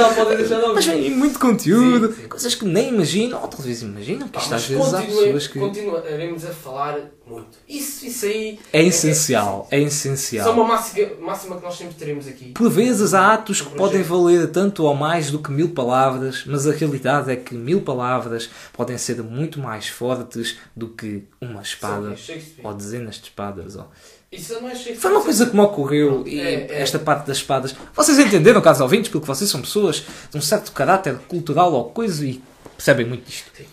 ouvir. 0.65 0.75
Mas 0.75 0.87
vem 0.87 0.95
aí 0.97 1.11
muito 1.11 1.39
conteúdo. 1.39 2.09
Sim, 2.15 2.23
sim. 2.23 2.29
Coisas 2.29 2.55
que 2.57 2.65
nem 2.65 2.89
imaginam. 2.89 3.41
Ou 3.41 3.49
talvez 3.49 3.83
imaginam. 3.83 4.27
Que 4.27 4.33
Pá, 4.35 4.41
isto 4.41 4.55
às 4.55 4.65
vezes 4.67 4.95
há 4.95 5.01
pessoas 5.03 5.47
que... 5.47 5.59
Continuaremos 5.61 6.45
a 6.45 6.51
falar 6.53 6.99
muito. 7.27 7.57
Isso, 7.69 8.07
isso 8.07 8.27
aí. 8.27 8.59
É 8.73 8.83
essencial. 8.83 9.69
É 9.71 9.81
essencial. 9.81 10.45
Só 10.47 10.53
uma 10.53 10.65
máxima, 10.65 11.09
máxima 11.21 11.57
que 11.57 11.63
nós 11.63 11.75
sempre 11.77 11.95
teremos 11.95 12.27
aqui. 12.27 12.47
Por 12.53 12.69
vezes 12.69 13.15
há 13.15 13.33
atos 13.33 13.61
que 13.61 13.71
podem 13.77 14.03
valer 14.03 14.49
tanto 14.49 14.85
ou 14.85 14.95
mais 14.95 15.31
do 15.31 15.39
que 15.39 15.51
mil 15.51 15.71
palavras, 15.71 16.43
mas 16.47 16.67
a 16.67 16.73
realidade 16.73 17.31
é 17.31 17.37
que 17.37 17.55
mil 17.55 17.81
palavras 17.81 18.51
podem 18.73 18.99
ser 18.99 19.23
muito 19.23 19.59
mais 19.61 19.89
fortes 19.89 20.57
do 20.77 20.89
que 20.89 21.25
uma 21.41 21.63
espada 21.63 22.15
é 22.29 22.41
ou 22.67 22.75
dezenas 22.75 23.17
de 23.17 23.23
espadas. 23.25 23.77
Ou... 23.77 23.89
Isso 24.33 24.55
não 24.55 24.69
é 24.69 24.73
Shakespeare. 24.75 24.97
Foi 24.97 25.11
uma 25.13 25.21
coisa 25.23 25.47
que 25.47 25.55
me 25.55 25.63
ocorreu 25.63 26.25
e 26.27 26.41
É, 26.41 26.67
é. 26.71 26.83
esta 26.83 26.99
parte 26.99 27.27
das 27.27 27.37
espadas. 27.39 27.75
Vocês 27.95 28.19
entenderam, 28.19 28.61
caros 28.61 28.81
ouvintes, 28.81 29.11
porque 29.11 29.27
vocês 29.27 29.49
são 29.49 29.61
pessoas 29.61 30.05
de 30.31 30.37
um 30.37 30.41
certo 30.41 30.73
caráter 30.73 31.17
cultural 31.29 31.73
ou 31.73 31.85
coisa 31.91 32.25
e 32.27 32.43
percebem 32.77 33.07
muito 33.07 33.25
disto. 33.27 33.51
Sim. 33.57 33.65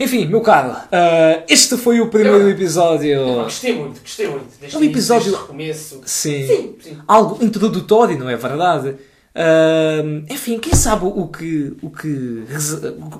Enfim, 0.00 0.26
meu 0.26 0.40
caro, 0.40 0.70
ah, 0.90 1.42
este 1.48 1.76
foi 1.76 2.00
o 2.00 2.08
primeiro 2.08 2.38
Eu- 2.42 2.50
episódio. 2.50 3.20
Epá, 3.34 3.42
gostei 3.44 3.74
muito, 3.74 4.00
gostei 4.00 4.26
muito. 4.28 4.46
Deste 4.60 4.76
É 4.76 4.78
um 4.78 4.84
episódio- 4.84 5.30
Deste 5.30 5.40
recomeço. 5.42 6.00
Sim. 6.04 6.46
Sim, 6.46 6.76
sim. 6.80 6.98
algo 7.06 7.44
introdutório, 7.44 8.18
não 8.18 8.28
é 8.28 8.36
verdade? 8.36 8.96
Ahm, 9.34 10.24
enfim, 10.28 10.58
quem 10.58 10.74
sabe 10.74 11.04
o 11.04 11.26
que, 11.28 11.74
o 11.82 11.88
que, 11.90 12.44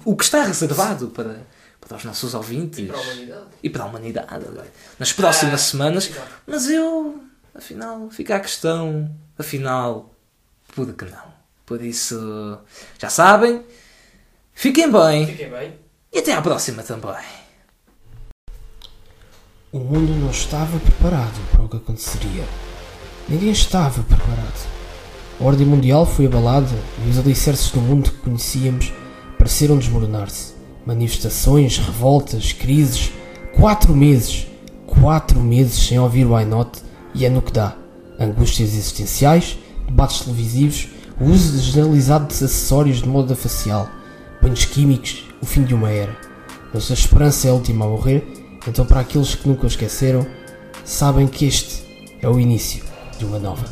o 0.05 0.14
que 0.16 0.24
está 0.24 0.42
reservado 0.44 1.09
para, 1.09 1.40
para 1.86 1.96
os 1.96 2.04
nossos 2.04 2.32
ouvintes 2.34 2.78
E 2.78 2.86
para 2.86 2.96
a 2.96 3.00
humanidade. 3.02 3.46
e 3.62 3.70
para 3.70 3.82
a 3.82 3.86
humanidade 3.86 4.70
nas 4.98 5.12
próximas 5.12 5.54
Ah, 5.54 5.58
semanas. 5.58 6.06
exato. 6.08 6.28
Mas 6.46 6.68
eu, 6.70 7.20
afinal, 7.54 8.08
fica 8.10 8.36
a 8.36 8.40
questão, 8.40 9.10
afinal, 9.38 10.14
por 10.74 10.92
que 10.94 11.04
não? 11.04 11.32
Por 11.66 11.82
isso, 11.82 12.58
já 12.98 13.08
sabem, 13.10 13.62
fiquem 14.54 14.90
bem 14.90 15.26
Fiquem 15.26 15.50
bem. 15.50 15.78
e 16.12 16.18
até 16.18 16.32
à 16.34 16.40
próxima 16.42 16.82
também. 16.82 17.14
O 19.72 19.78
mundo 19.78 20.12
não 20.14 20.30
estava 20.30 20.78
preparado 20.78 21.50
para 21.50 21.62
o 21.62 21.68
que 21.68 21.76
aconteceria. 21.78 22.44
Ninguém 23.28 23.50
estava 23.52 24.02
preparado. 24.02 24.68
A 25.40 25.44
ordem 25.44 25.66
mundial 25.66 26.04
foi 26.04 26.26
abalada 26.26 26.68
e 27.06 27.10
os 27.10 27.18
alicerces 27.18 27.70
do 27.70 27.80
mundo 27.80 28.10
que 28.10 28.18
conhecíamos 28.18 28.92
pareceram 29.38 29.78
desmoronar-se. 29.78 30.52
Manifestações, 30.86 31.78
revoltas, 31.78 32.52
crises. 32.52 33.12
Quatro 33.54 33.94
meses. 33.94 34.46
Quatro 34.86 35.40
meses 35.40 35.86
sem 35.86 35.98
ouvir 35.98 36.26
o 36.26 36.38
I 36.38 36.44
Not 36.44 36.80
e 37.14 37.24
é 37.24 37.30
no 37.30 37.42
que 37.42 37.52
dá. 37.52 37.76
Angústias 38.18 38.70
existenciais, 38.70 39.58
debates 39.86 40.20
televisivos, 40.20 40.88
o 41.20 41.24
uso 41.24 41.58
generalizado 41.58 42.26
de 42.26 42.34
acessórios 42.34 43.02
de 43.02 43.08
moda 43.08 43.34
facial, 43.34 43.88
banhos 44.40 44.64
químicos, 44.64 45.24
o 45.40 45.46
fim 45.46 45.64
de 45.64 45.74
uma 45.74 45.90
era. 45.90 46.16
Mas 46.72 46.90
a 46.90 46.94
esperança 46.94 47.48
é 47.48 47.50
a 47.50 47.54
última 47.54 47.84
a 47.84 47.88
morrer 47.88 48.26
Então, 48.66 48.86
para 48.86 49.00
aqueles 49.00 49.34
que 49.34 49.46
nunca 49.46 49.66
esqueceram, 49.66 50.26
sabem 50.84 51.26
que 51.26 51.44
este 51.44 51.82
é 52.22 52.28
o 52.28 52.38
início 52.38 52.84
de 53.18 53.24
uma 53.24 53.38
nova. 53.38 53.64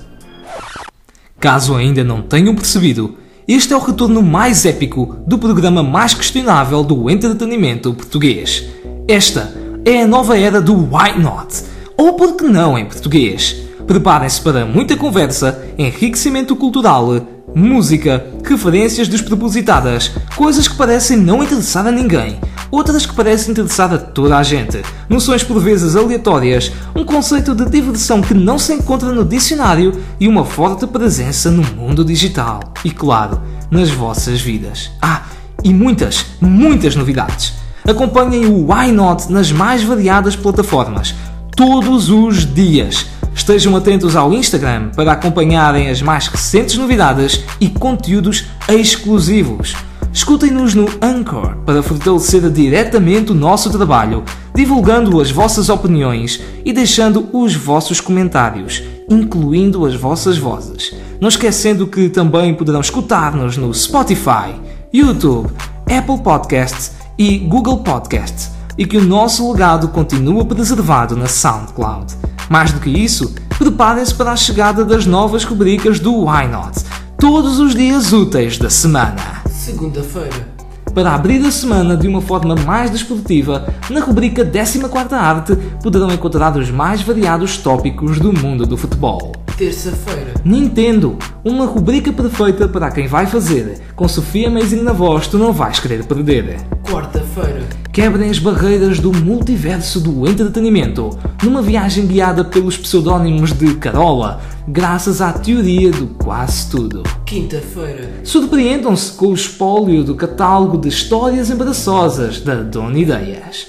Caso 1.39 1.75
ainda 1.75 2.05
não 2.05 2.23
tenham 2.23 2.55
percebido, 2.55 3.17
este 3.53 3.73
é 3.73 3.77
o 3.77 3.81
retorno 3.81 4.23
mais 4.23 4.65
épico 4.65 5.17
do 5.27 5.37
programa 5.37 5.83
mais 5.83 6.15
questionável 6.15 6.85
do 6.85 7.11
entretenimento 7.11 7.93
português. 7.93 8.65
Esta 9.09 9.53
é 9.85 10.03
a 10.03 10.07
nova 10.07 10.39
era 10.39 10.61
do 10.61 10.73
Why 10.73 11.19
Not? 11.19 11.65
Ou 11.97 12.13
por 12.13 12.37
que 12.37 12.45
não 12.45 12.79
em 12.79 12.87
português? 12.87 13.57
Preparem-se 13.89 14.41
para 14.41 14.65
muita 14.65 14.97
conversa, 14.97 15.65
enriquecimento 15.77 16.55
cultural, 16.55 17.27
música, 17.55 18.25
referências 18.45 19.09
despropositadas, 19.09 20.13
coisas 20.37 20.69
que 20.69 20.77
parecem 20.77 21.17
não 21.17 21.43
interessar 21.43 21.87
a 21.87 21.93
ninguém, 21.93 22.41
outras 22.71 23.05
que 23.05 23.15
parecem 23.15 23.53
interessar 23.53 23.93
a 23.93 23.99
toda 23.99 24.37
a 24.37 24.43
gente, 24.43 24.83
noções 25.09 25.43
por 25.43 25.61
vezes 25.61 25.97
aleatórias, 25.97 26.73
um 26.95 27.05
conceito 27.05 27.55
de 27.55 27.69
diversão 27.69 28.23
que 28.23 28.35
não 28.35 28.59
se 28.59 28.73
encontra 28.73 29.13
no 29.13 29.25
dicionário 29.25 29.93
e 30.19 30.29
uma 30.29 30.45
forte 30.45 30.87
presença 30.87 31.51
no 31.51 31.63
mundo 31.75 32.05
digital. 32.05 32.61
E 32.85 32.91
claro, 32.91 33.41
nas 33.71 33.91
vossas 33.91 34.41
vidas. 34.41 34.91
Ah, 35.01 35.23
e 35.63 35.73
muitas, 35.73 36.27
muitas 36.41 36.97
novidades. 36.97 37.55
Acompanhem 37.87 38.47
o 38.47 38.73
Why 38.73 38.93
Not 38.93 39.31
nas 39.33 39.51
mais 39.51 39.83
variadas 39.83 40.37
plataformas, 40.37 41.15
todos 41.57 42.11
os 42.11 42.47
dias. 42.47 43.07
Estejam 43.35 43.77
atentos 43.77 44.17
ao 44.17 44.33
Instagram 44.33 44.91
para 44.95 45.13
acompanharem 45.13 45.89
as 45.89 46.03
mais 46.03 46.27
recentes 46.27 46.77
novidades 46.77 47.45
e 47.61 47.69
conteúdos 47.69 48.47
exclusivos. 48.69 49.75
Escutem-nos 50.13 50.75
no 50.75 50.89
Anchor 51.01 51.57
para 51.65 51.83
fortalecer 51.83 52.51
diretamente 52.51 53.31
o 53.31 53.35
nosso 53.35 53.71
trabalho, 53.71 54.25
divulgando 54.55 55.21
as 55.21 55.31
vossas 55.31 55.69
opiniões 55.69 56.41
e 56.65 56.73
deixando 56.73 57.29
os 57.33 57.55
vossos 57.55 58.01
comentários, 58.01 58.83
incluindo 59.09 59.87
as 59.87 59.95
vossas 59.95 60.37
vozes. 60.37 60.95
Não 61.21 61.29
esquecendo 61.29 61.87
que 61.87 62.09
também 62.09 62.53
poderão 62.55 62.81
escutar-nos 62.81 63.57
no 63.57 63.73
Spotify, 63.73 64.55
YouTube, 64.93 65.51
Apple 65.87 66.19
Podcasts 66.23 66.93
e 67.17 67.39
Google 67.39 67.79
Podcasts 67.79 68.51
e 68.77 68.85
que 68.85 68.97
o 68.97 69.05
nosso 69.05 69.53
legado 69.53 69.89
continua 69.89 70.45
preservado 70.45 71.15
na 71.15 71.27
SoundCloud. 71.27 72.15
Mais 72.51 72.73
do 72.73 72.81
que 72.81 72.91
isso, 72.91 73.33
preparem-se 73.57 74.13
para 74.13 74.33
a 74.33 74.37
chegada 74.37 74.85
das 74.85 75.07
novas 75.07 75.45
rubricas 75.45 76.01
do 76.01 76.25
Why 76.25 76.49
Not, 76.49 76.81
todos 77.17 77.61
os 77.61 77.77
dias 77.77 78.13
úteis 78.13 78.59
da 78.59 78.69
semana. 78.69 79.41
Segunda-feira. 79.49 80.60
Para 80.95 81.15
abrir 81.15 81.45
a 81.47 81.53
semana 81.53 81.97
de 81.97 82.09
uma 82.09 82.21
forma 82.21 82.57
mais 82.57 82.91
desportiva, 82.91 83.73
na 83.89 84.01
rubrica 84.01 84.45
14 84.45 85.15
Arte 85.15 85.57
poderão 85.83 86.11
encontrar 86.11 86.57
os 86.57 86.71
mais 86.71 87.01
variados 87.01 87.59
tópicos 87.59 88.19
do 88.19 88.33
mundo 88.33 88.67
do 88.67 88.77
futebol. 88.77 89.33
Terça-feira. 89.57 90.35
Nintendo, 90.45 91.17
uma 91.45 91.67
rubrica 91.67 92.13
perfeita 92.13 92.67
para 92.67 92.91
quem 92.91 93.07
vai 93.07 93.27
fazer. 93.27 93.81
Com 93.95 94.09
Sofia 94.09 94.49
Amazing 94.49 94.83
na 94.83 94.93
voz, 94.93 95.27
tu 95.29 95.39
não 95.39 95.53
vais 95.53 95.79
querer 95.79 96.05
perder. 96.05 96.59
Quarta-feira. 96.83 97.63
Quebrem 97.93 98.31
as 98.31 98.39
barreiras 98.39 98.99
do 98.99 99.13
multiverso 99.13 100.01
do 100.01 100.29
entretenimento, 100.29 101.11
numa 101.43 101.61
viagem 101.61 102.07
guiada 102.07 102.45
pelos 102.45 102.77
pseudónimos 102.77 103.53
de 103.53 103.75
Carola, 103.75 104.41
graças 104.71 105.21
à 105.21 105.33
teoria 105.33 105.91
do 105.91 106.07
quase 106.07 106.71
tudo. 106.71 107.03
Quinta-feira. 107.27 108.09
Surpreendam-se 108.23 109.13
com 109.13 109.27
o 109.27 109.35
espólio 109.35 110.05
do 110.05 110.15
catálogo 110.15 110.79
de 110.79 110.89
histórias 110.89 111.51
embaraçosas 111.51 112.41
da 112.41 112.55
Dona 112.57 112.99
Ideias. 112.99 113.67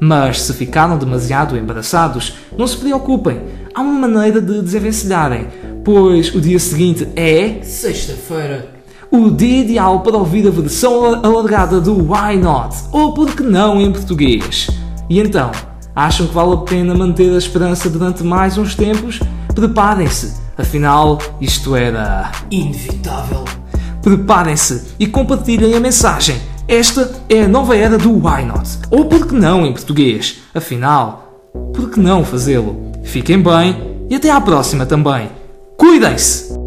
Mas 0.00 0.42
se 0.42 0.52
ficaram 0.52 0.96
demasiado 0.96 1.56
embaraçados, 1.56 2.34
não 2.56 2.66
se 2.68 2.76
preocupem, 2.76 3.40
há 3.74 3.80
uma 3.80 4.06
maneira 4.08 4.40
de 4.40 4.62
desenvencilharem, 4.62 5.48
pois 5.84 6.32
o 6.32 6.40
dia 6.40 6.58
seguinte 6.58 7.08
é 7.16 7.60
Sexta-feira. 7.62 8.68
o 9.10 9.30
dia 9.30 9.62
ideal 9.62 10.00
para 10.00 10.16
ouvir 10.16 10.46
a 10.46 10.50
versão 10.50 11.04
alargada 11.24 11.80
do 11.80 11.94
Why 11.94 12.36
Not, 12.36 12.76
ou 12.92 13.12
por 13.12 13.34
que 13.34 13.42
não 13.42 13.80
em 13.80 13.92
português. 13.92 14.68
E 15.08 15.18
então, 15.20 15.50
acham 15.94 16.26
que 16.26 16.34
vale 16.34 16.54
a 16.54 16.58
pena 16.58 16.94
manter 16.94 17.32
a 17.34 17.38
esperança 17.38 17.88
durante 17.88 18.22
mais 18.22 18.58
uns 18.58 18.74
tempos? 18.74 19.20
Preparem-se, 19.54 20.43
afinal, 20.56 21.18
isto 21.40 21.74
era. 21.74 22.32
Inevitável. 22.50 23.44
Preparem-se 24.02 24.94
e 24.98 25.06
compartilhem 25.06 25.74
a 25.74 25.80
mensagem. 25.80 26.36
Esta 26.66 27.10
é 27.28 27.42
a 27.42 27.48
nova 27.48 27.76
era 27.76 27.98
do 27.98 28.12
Why 28.12 28.44
Not, 28.44 28.78
ou 28.90 29.04
por 29.04 29.26
que 29.26 29.34
não 29.34 29.66
em 29.66 29.72
português. 29.72 30.40
Afinal, 30.54 31.50
por 31.74 31.90
que 31.90 32.00
não 32.00 32.24
fazê-lo? 32.24 32.92
Fiquem 33.02 33.42
bem 33.42 34.06
e 34.08 34.14
até 34.14 34.30
à 34.30 34.40
próxima 34.40 34.86
também. 34.86 35.28
Cuidem-se! 35.76 36.63